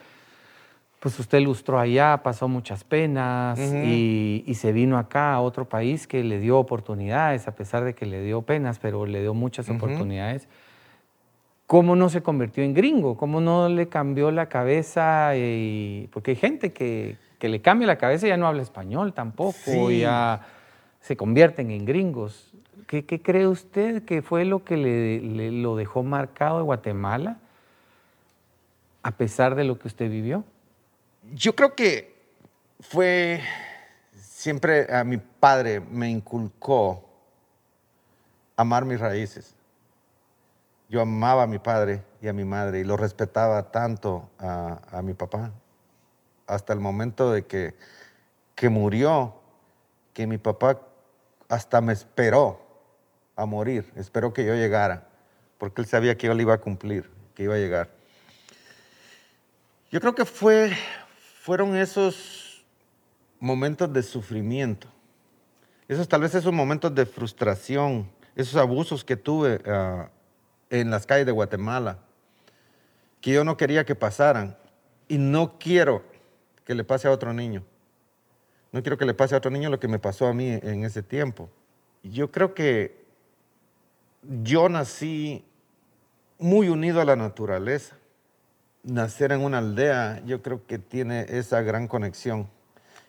[0.99, 6.23] pues usted ilustró allá, pasó muchas penas y, se vino acá a otro país que
[6.23, 10.47] le dio oportunidades, a pesar de que le dio penas, pero le dio muchas oportunidades.
[11.65, 13.15] ¿Cómo no se convirtió en gringo?
[13.15, 15.37] ¿Cómo no le cambió la cabeza?
[15.37, 19.13] Y, porque hay gente que, que le cambia la cabeza y ya no habla español
[19.13, 20.41] tampoco, ya
[20.99, 22.50] se convierten en gringos.
[22.91, 27.37] ¿Qué, cree usted que fue lo que le, lo dejó marcado de Guatemala
[29.01, 30.43] a pesar de lo que usted vivió?
[31.31, 32.13] Yo creo que
[32.81, 33.39] fue
[34.13, 37.07] siempre a mi padre me inculcó
[38.57, 39.55] amar mis raíces.
[40.89, 45.01] Yo amaba a mi padre y a mi madre y lo respetaba tanto a, a
[45.01, 45.53] mi papá
[46.45, 47.73] hasta el momento de que,
[48.53, 49.33] que murió,
[50.13, 50.81] que mi papá
[51.47, 52.70] hasta me esperó
[53.41, 53.91] a morir.
[53.95, 55.07] Esperó que yo llegara,
[55.57, 57.89] porque él sabía que yo le iba a cumplir, que iba a llegar.
[59.91, 60.71] Yo creo que fue,
[61.41, 62.63] fueron esos
[63.39, 64.87] momentos de sufrimiento,
[65.87, 70.09] esos tal vez esos momentos de frustración, esos abusos que tuve ah,
[70.69, 71.99] en las calles de Guatemala,
[73.19, 74.55] que yo no quería que pasaran
[75.07, 76.03] y no quiero
[76.63, 77.63] que le pase a otro niño.
[78.71, 80.85] No quiero que le pase a otro niño lo que me pasó a mí en
[80.85, 81.49] ese tiempo.
[82.03, 83.00] Yo creo que
[84.22, 85.45] yo nací
[86.38, 87.95] muy unido a la naturaleza.
[88.84, 92.49] Nacer en una aldea, yo creo que tiene esa gran conexión.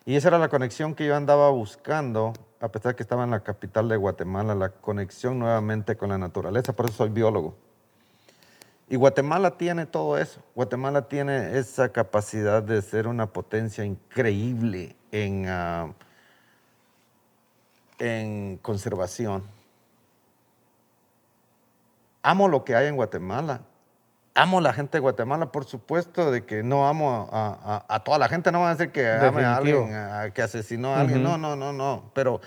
[0.04, 3.30] Y esa era la conexión que yo andaba buscando, a pesar de que estaba en
[3.30, 7.56] la capital de Guatemala, la conexión nuevamente con la naturaleza, por eso soy biólogo.
[8.88, 10.42] Y Guatemala tiene todo eso.
[10.54, 15.94] Guatemala tiene esa capacidad de ser una potencia increíble en, ah,
[17.98, 19.44] en conservación
[22.22, 23.62] amo lo que hay en Guatemala.
[24.34, 28.50] Amo la gente de Guatemala, por supuesto, de que no amo a, toda la gente,
[28.50, 29.88] no van a decir que ame a alguien,
[30.32, 32.40] que asesinó a alguien, no, no, no, no, pero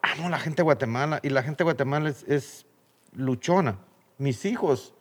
[0.00, 2.64] amo la gente de Guatemala y la gente de Guatemala es,
[3.12, 3.76] luchona.
[4.16, 4.94] Mis hijos,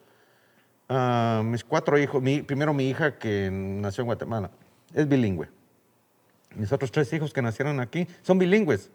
[0.90, 4.52] ah, mis cuatro hijos, primero mi hija que nació en Guatemala,
[4.94, 5.50] es bilingüe.
[6.56, 8.90] Mis otros tres hijos que nacieron aquí son bilingües.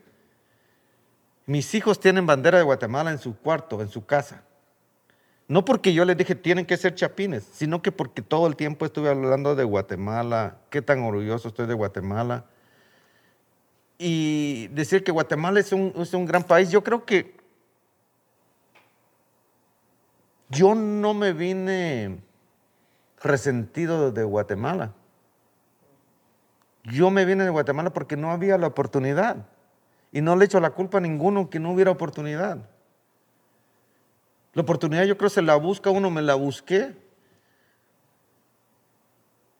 [1.47, 4.43] Mis hijos tienen bandera de Guatemala en su cuarto, en su casa.
[5.49, 8.87] No porque yo les dije tienen que ser chapines, sino que porque todo el tiempo
[8.87, 12.47] estuve hablando de Guatemala, qué tan orgulloso estoy de Guatemala.
[13.99, 17.37] Y decir que Guatemala es un, es un gran país, yo creo que
[20.49, 22.21] yo no me vine
[23.23, 24.93] resentido de Guatemala.
[26.85, 29.47] Yo me vine de Guatemala porque no había la oportunidad.
[30.11, 32.69] Y no le echo la culpa a ninguno que no hubiera oportunidad.
[34.55, 36.95] La oportunidad yo creo se la busca uno, me la busqué.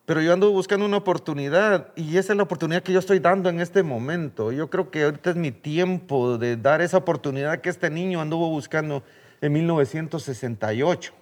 [0.05, 3.49] Pero yo ando buscando una oportunidad y esa es la oportunidad que yo estoy dando
[3.49, 4.51] en este momento.
[4.53, 8.49] Yo creo que ahorita es mi tiempo de dar esa oportunidad que este niño anduvo
[8.51, 9.03] buscando
[9.41, 11.13] en 1968.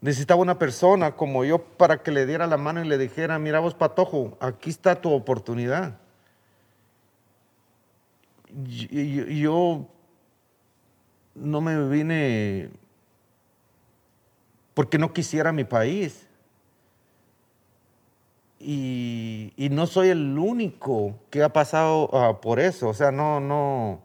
[0.00, 3.60] Necesitaba una persona como yo para que le diera la mano y le dijera, mira
[3.60, 5.98] vos Patojo, aquí está tu oportunidad.
[8.66, 9.86] Y, yo
[11.40, 12.70] no me vine
[14.74, 16.26] porque no quisiera mi país.
[18.58, 22.88] Y, no soy el único que ha pasado ah, por eso.
[22.88, 24.00] O sea, no, no,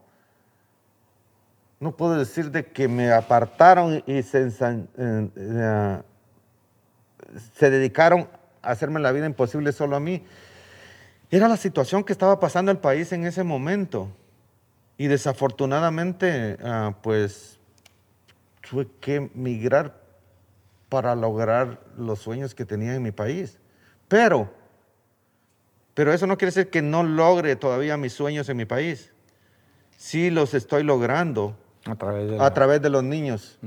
[1.79, 4.49] no puedo decir de que me apartaron y se,
[4.97, 6.01] eh,
[7.53, 8.29] se dedicaron
[8.61, 10.23] a hacerme la vida imposible solo a mí.
[11.31, 14.09] Era la situación que estaba pasando el país en ese momento.
[14.97, 17.59] Y desafortunadamente, ah, pues,
[18.67, 20.01] tuve que migrar
[20.89, 23.59] para lograr los sueños que tenía en mi país.
[24.07, 24.53] Pero,
[25.93, 29.11] pero eso no quiere decir que no logre todavía mis sueños en mi país.
[29.97, 31.95] Sí los estoy logrando, a
[32.53, 33.59] través de, los niños.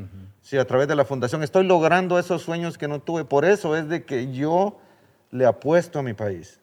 [0.43, 1.43] Sí, a través de la fundación.
[1.43, 3.25] Estoy logrando esos sueños que no tuve.
[3.25, 4.79] Por eso es de que yo
[5.31, 6.59] le apuesto a mi país.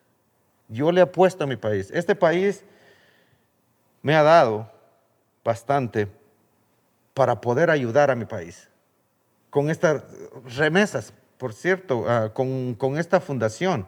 [0.68, 1.91] Yo le apuesto a mi país.
[1.93, 2.66] Este país
[4.06, 4.72] me ha dado
[5.43, 6.08] bastante
[7.16, 8.70] para poder ayudar a mi país.
[9.49, 10.03] Con estas
[10.56, 13.88] remesas, por cierto, ah, con, esta fundación.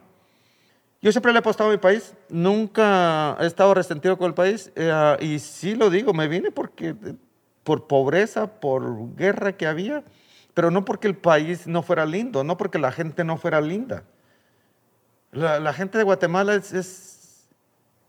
[1.04, 4.72] Yo siempre le he apostado a mi país, nunca he estado resentido con el país
[4.76, 6.96] eh, y sí lo digo, me vine porque
[7.64, 10.04] por pobreza, por guerra que había,
[10.56, 14.04] pero no porque el país no fuera lindo, no porque la gente no fuera linda.
[15.32, 16.74] La, gente de Guatemala es,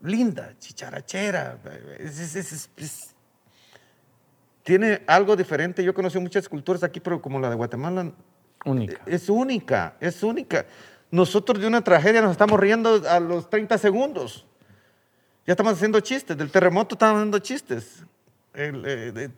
[0.00, 1.58] linda, chicharachera,
[4.62, 5.82] tiene algo diferente.
[5.82, 8.12] Yo conocí muchas culturas aquí, pero como la de Guatemala,
[8.64, 9.00] única.
[9.06, 10.66] es única, es única.
[11.10, 14.46] Nosotros de una tragedia nos estamos riendo a los 30 segundos.
[15.46, 18.04] Ya estamos haciendo chistes, del terremoto estamos haciendo chistes.
[18.52, 19.30] Eh,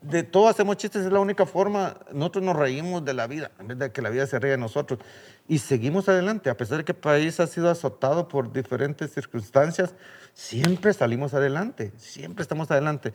[0.00, 1.96] de, todo hacemos chistes, es la única forma.
[2.12, 4.58] Nosotros nos reímos de la vida, en vez de que la vida se ríe de
[4.58, 5.00] nosotros.
[5.48, 9.94] Y seguimos adelante, a pesar de que el país ha sido azotado por diferentes circunstancias,
[10.34, 13.12] siempre salimos adelante, siempre estamos adelante.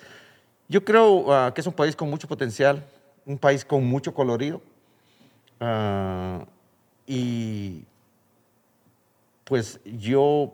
[0.68, 2.86] Yo creo ah, que es un país con mucho potencial,
[3.26, 4.62] un país con mucho colorido.
[5.60, 6.46] Ah,
[7.08, 7.86] y
[9.44, 10.54] pues yo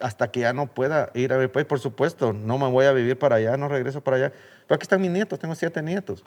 [0.00, 2.92] hasta que ya no pueda ir a mi país, por supuesto, no me voy a
[2.92, 4.32] vivir para allá, no regreso para allá.
[4.66, 6.24] Pero aquí están mis nietos, tengo siete nietos.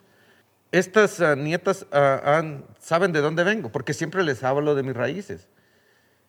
[0.71, 2.43] Estas ah, nietas ah,
[2.79, 5.47] saben de dónde vengo, porque siempre les hablo de mis raíces.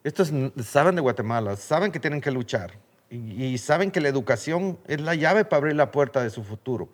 [0.04, 0.32] Estos
[0.64, 2.72] saben de Guatemala, saben que tienen que luchar
[3.08, 6.88] y, saben que la educación es la llave para abrir la puerta de su futuro.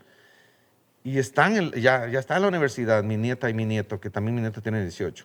[1.05, 4.35] Y están ya, ya está en la universidad, mi nieta y mi nieto, que también
[4.35, 5.25] mi nieto tiene 18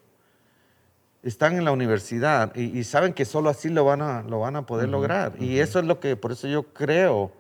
[1.24, 4.66] están en la universidad y, saben que solo así lo van a, lo van a
[4.66, 5.34] poder lograr.
[5.40, 7.32] Y eso es lo que, por eso yo creo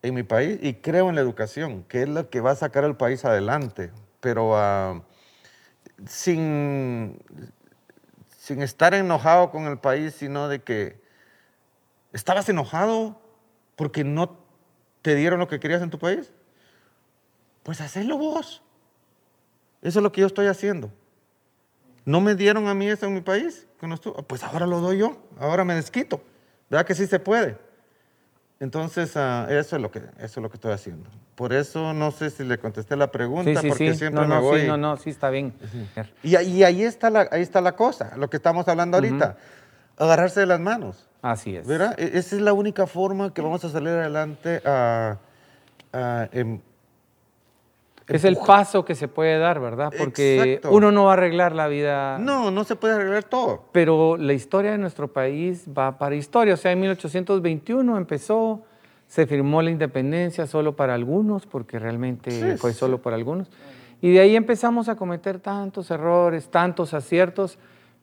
[0.00, 2.84] en mi país y creo en la educación, que es lo que va a sacar
[2.84, 3.92] al país adelante.
[4.20, 5.02] Pero ah,
[6.06, 7.18] sin,
[8.38, 10.98] sin estar enojado con el país, sino de que
[12.14, 13.20] estabas enojado
[13.76, 14.38] porque no
[15.02, 16.32] te dieron lo que querías en tu país.
[17.62, 18.62] Pues hacelo vos.
[19.82, 20.90] Eso es lo que yo estoy haciendo.
[22.04, 23.66] No me dieron a mí eso en mi país,
[24.26, 26.20] pues ahora lo doy yo, ahora me desquito.
[26.68, 27.58] ¿Verdad que sí se puede?
[28.62, 31.10] Entonces, ah, eso, es lo que, eso es lo que estoy haciendo.
[31.34, 34.60] Por eso no sé si le contesté la pregunta, porque siempre no, me voy.
[34.60, 35.52] Sí, no, no, sí, está bien.
[36.22, 39.36] Y, ahí, está la, ahí está la cosa, lo que estamos hablando ahorita.
[39.96, 41.08] Agarrarse de las manos.
[41.22, 41.66] Así es.
[41.66, 41.98] ¿Verdad?
[41.98, 45.18] E, esa es la única forma que vamos a salir adelante a,
[48.08, 49.92] es el paso que se puede dar, ¿verdad?
[49.96, 52.18] Porque uno no va a arreglar la vida.
[52.18, 53.64] No, no se puede arreglar todo.
[53.72, 56.54] Pero la historia de nuestro país va para historia.
[56.54, 58.62] O sea, en 1821 empezó,
[59.06, 63.50] se firmó la independencia solo para algunos, porque realmente fue solo para algunos.
[64.00, 67.58] Y de ahí empezamos a cometer tantos errores, tantos aciertos,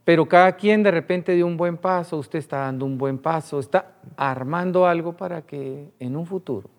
[0.06, 3.60] pero cada quien de repente dio un buen paso, usted está dando un buen paso,
[3.60, 6.70] está armando algo para que en un futuro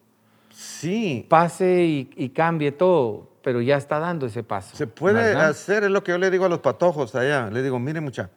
[0.61, 1.27] Sí.
[1.31, 4.77] pase y, y cambie todo, pero ya está dando ese paso.
[4.77, 5.49] Se puede ¿verdad?
[5.49, 7.49] hacer, es lo que yo le digo a los patojos allá.
[7.49, 8.29] Le digo, mire mucha,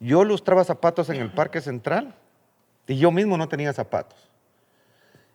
[0.00, 2.16] yo lustraba zapatos en el Parque Central
[2.88, 4.28] y yo mismo no tenía zapatos.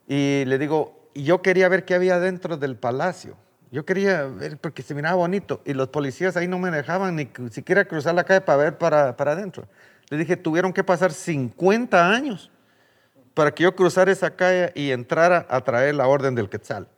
[0.06, 3.34] Y le digo, yo quería ver qué había dentro del palacio.
[3.70, 7.30] Yo quería ver porque se miraba bonito y los policías ahí no me dejaban ni
[7.50, 9.66] siquiera cruzar la calle para ver para, para adentro.
[10.10, 12.50] Le dije, tuvieron que pasar 50 años
[13.36, 16.88] para que yo cruzara esa calle y entrara a traer la orden del Quetzal.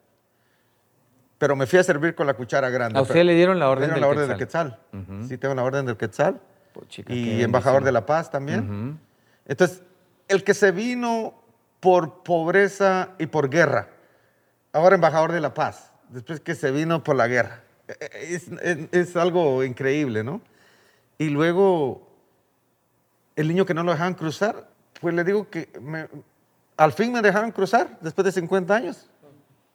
[1.36, 2.96] Pero me fui a servir con la cuchara grande.
[2.96, 4.78] A usted le dieron la orden del dieron la orden Quetzal.
[4.92, 5.28] del Quetzal.
[5.28, 6.40] Sí, tengo la orden del Quetzal.
[6.72, 8.60] Puchica, y qué embajador de la paz también.
[8.90, 8.98] Ujú.
[9.46, 9.82] Entonces,
[10.28, 11.34] el que se vino
[11.80, 13.88] por pobreza y por guerra,
[14.72, 17.62] ahora embajador de la paz, después que se vino por la guerra.
[17.88, 20.40] Eh, eh, Es, es- es algo increíble, ¿no?
[21.18, 22.08] Y luego,
[23.34, 24.68] el niño que no lo dejaban cruzar,
[25.00, 26.08] pues le digo que me-
[26.76, 29.08] al fin me dejaron cruzar después de 50 años.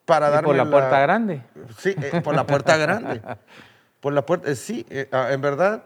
[0.06, 1.42] Para darme por la puerta grande.
[1.78, 3.22] Sí, eh, por la puerta grande.
[4.02, 5.82] Por la puerta, eh, sí, eh, ah, en verdad.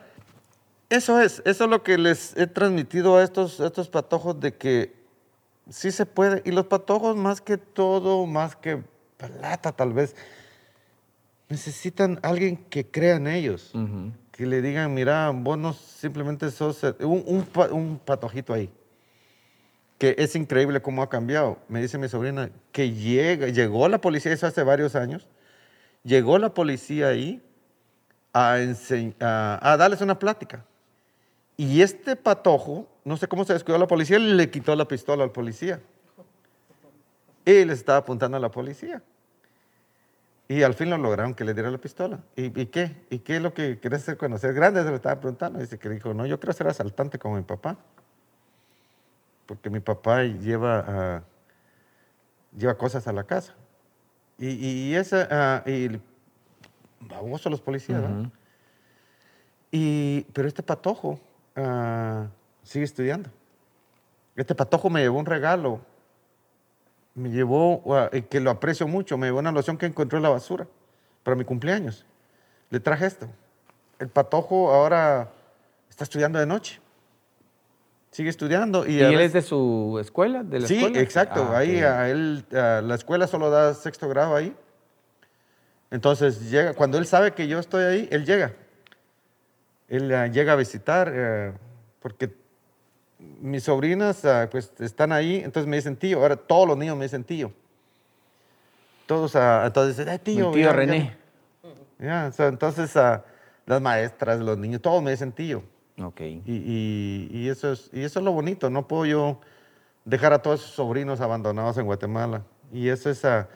[0.90, 4.56] Eso es, eso es lo que les he transmitido a estos, a estos patojos de
[4.56, 4.96] que
[5.70, 6.42] sí se puede.
[6.44, 8.82] Y los patojos más que todo, más que
[9.18, 10.16] plata tal vez,
[11.50, 13.72] necesitan alguien que crea en ellos.
[14.32, 17.24] Que le digan, mira, vos no simplemente sos eh, un,
[17.72, 18.70] un patojito ahí.
[19.98, 21.58] Que es increíble cómo ha cambiado.
[21.68, 25.28] Me dice mi sobrina que llega, llegó la policía, eso hace varios años,
[26.04, 27.41] llegó la policía ahí
[28.34, 28.58] a,
[29.20, 30.64] a, a darles una plática.
[31.58, 35.32] Y este patojo, no sé cómo se descuidó la policía, le quitó la pistola al
[35.32, 35.82] policía.
[37.43, 39.02] Y les estaba apuntando a la policía.
[40.50, 42.20] Y al fin lo lograron que le diera la pistola.
[42.36, 42.95] ¿Y, qué?
[43.10, 44.84] ¿Y qué es lo que quieres hacer cuando seas grande?
[44.84, 45.60] Se lo estaba preguntando.
[45.60, 47.78] Dice que dijo, no, yo quiero ser asaltante como mi papá.
[49.48, 51.24] Porque mi papá lleva, ah,
[52.56, 53.56] lleva cosas a la casa.
[54.38, 56.00] Y, y esa, ah, y
[57.00, 58.04] baboso los policías.
[59.72, 61.20] Y, pero este patojo
[61.56, 62.28] ah,
[62.64, 63.30] sigue estudiando.
[64.36, 65.82] Este patojo me llevó un regalo.
[67.16, 67.82] Me llevó,
[68.30, 70.68] que lo aprecio mucho, me llevó una loción que encontró en la basura
[71.24, 72.06] para mi cumpleaños.
[72.70, 73.28] Le traje esto.
[73.98, 75.32] El patojo ahora
[75.89, 76.80] está estudiando de noche.
[78.18, 78.88] Sigue estudiando.
[78.88, 80.41] Y, ¿Y él veces- es de su escuela?
[80.41, 80.99] ¿De la sí, escuela?
[81.01, 81.49] exacto.
[81.51, 81.84] Ah, ahí ok.
[81.84, 84.55] a él, a la escuela solo da sexto grado ahí.
[85.91, 88.53] Entonces llega, cuando él sabe que yo estoy ahí, él llega.
[89.88, 91.53] Él ah, llega a visitar, eh,
[92.01, 92.34] porque
[93.39, 96.20] mis sobrinas ah, pues están ahí, entonces me dicen tío.
[96.20, 97.51] Ahora todos los niños me dicen tío.
[99.05, 100.47] Todos, ah, entonces "Ay, tío.
[100.47, 101.18] El tío ya- ya- René.
[101.99, 103.24] ya, o sea, entonces ah,
[103.68, 105.61] las maestras, los niños, todos me dicen tío.
[106.02, 106.22] Ok.
[106.22, 109.39] Y, y- y eso es, y eso es lo bonito, no puedo yo
[110.06, 112.43] dejar a todos esos sobrinos abandonados en Guatemala.
[112.72, 113.48] Y eso es, esa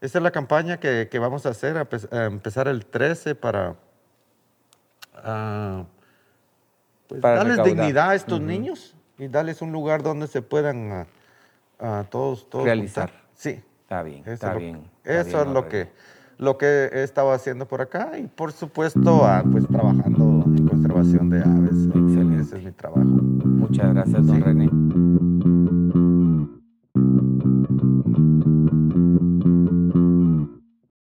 [0.00, 3.74] es la campaña que, que vamos a hacer, a, pe- a empezar el 13 para,
[5.14, 5.84] ah,
[7.08, 7.76] pues, Para darles recaudar.
[7.76, 11.06] dignidad a estos niños y darles un lugar donde se puedan ah,
[11.80, 13.08] ah, todos, todos Realizar.
[13.10, 13.24] juntar.
[13.34, 13.60] Sí.
[13.82, 14.76] Está bien, Eso está es lo- bien.
[15.02, 15.88] está Eso bien, es lo que,
[16.36, 20.07] lo que he estado haciendo por acá y por supuesto ah, pues trabajando
[21.00, 21.86] en conservación de aves.
[21.86, 22.42] Excelente.
[22.42, 23.00] Ese es mi trabajo.
[23.04, 24.42] Muchas gracias, don Sí.
[24.42, 24.70] René.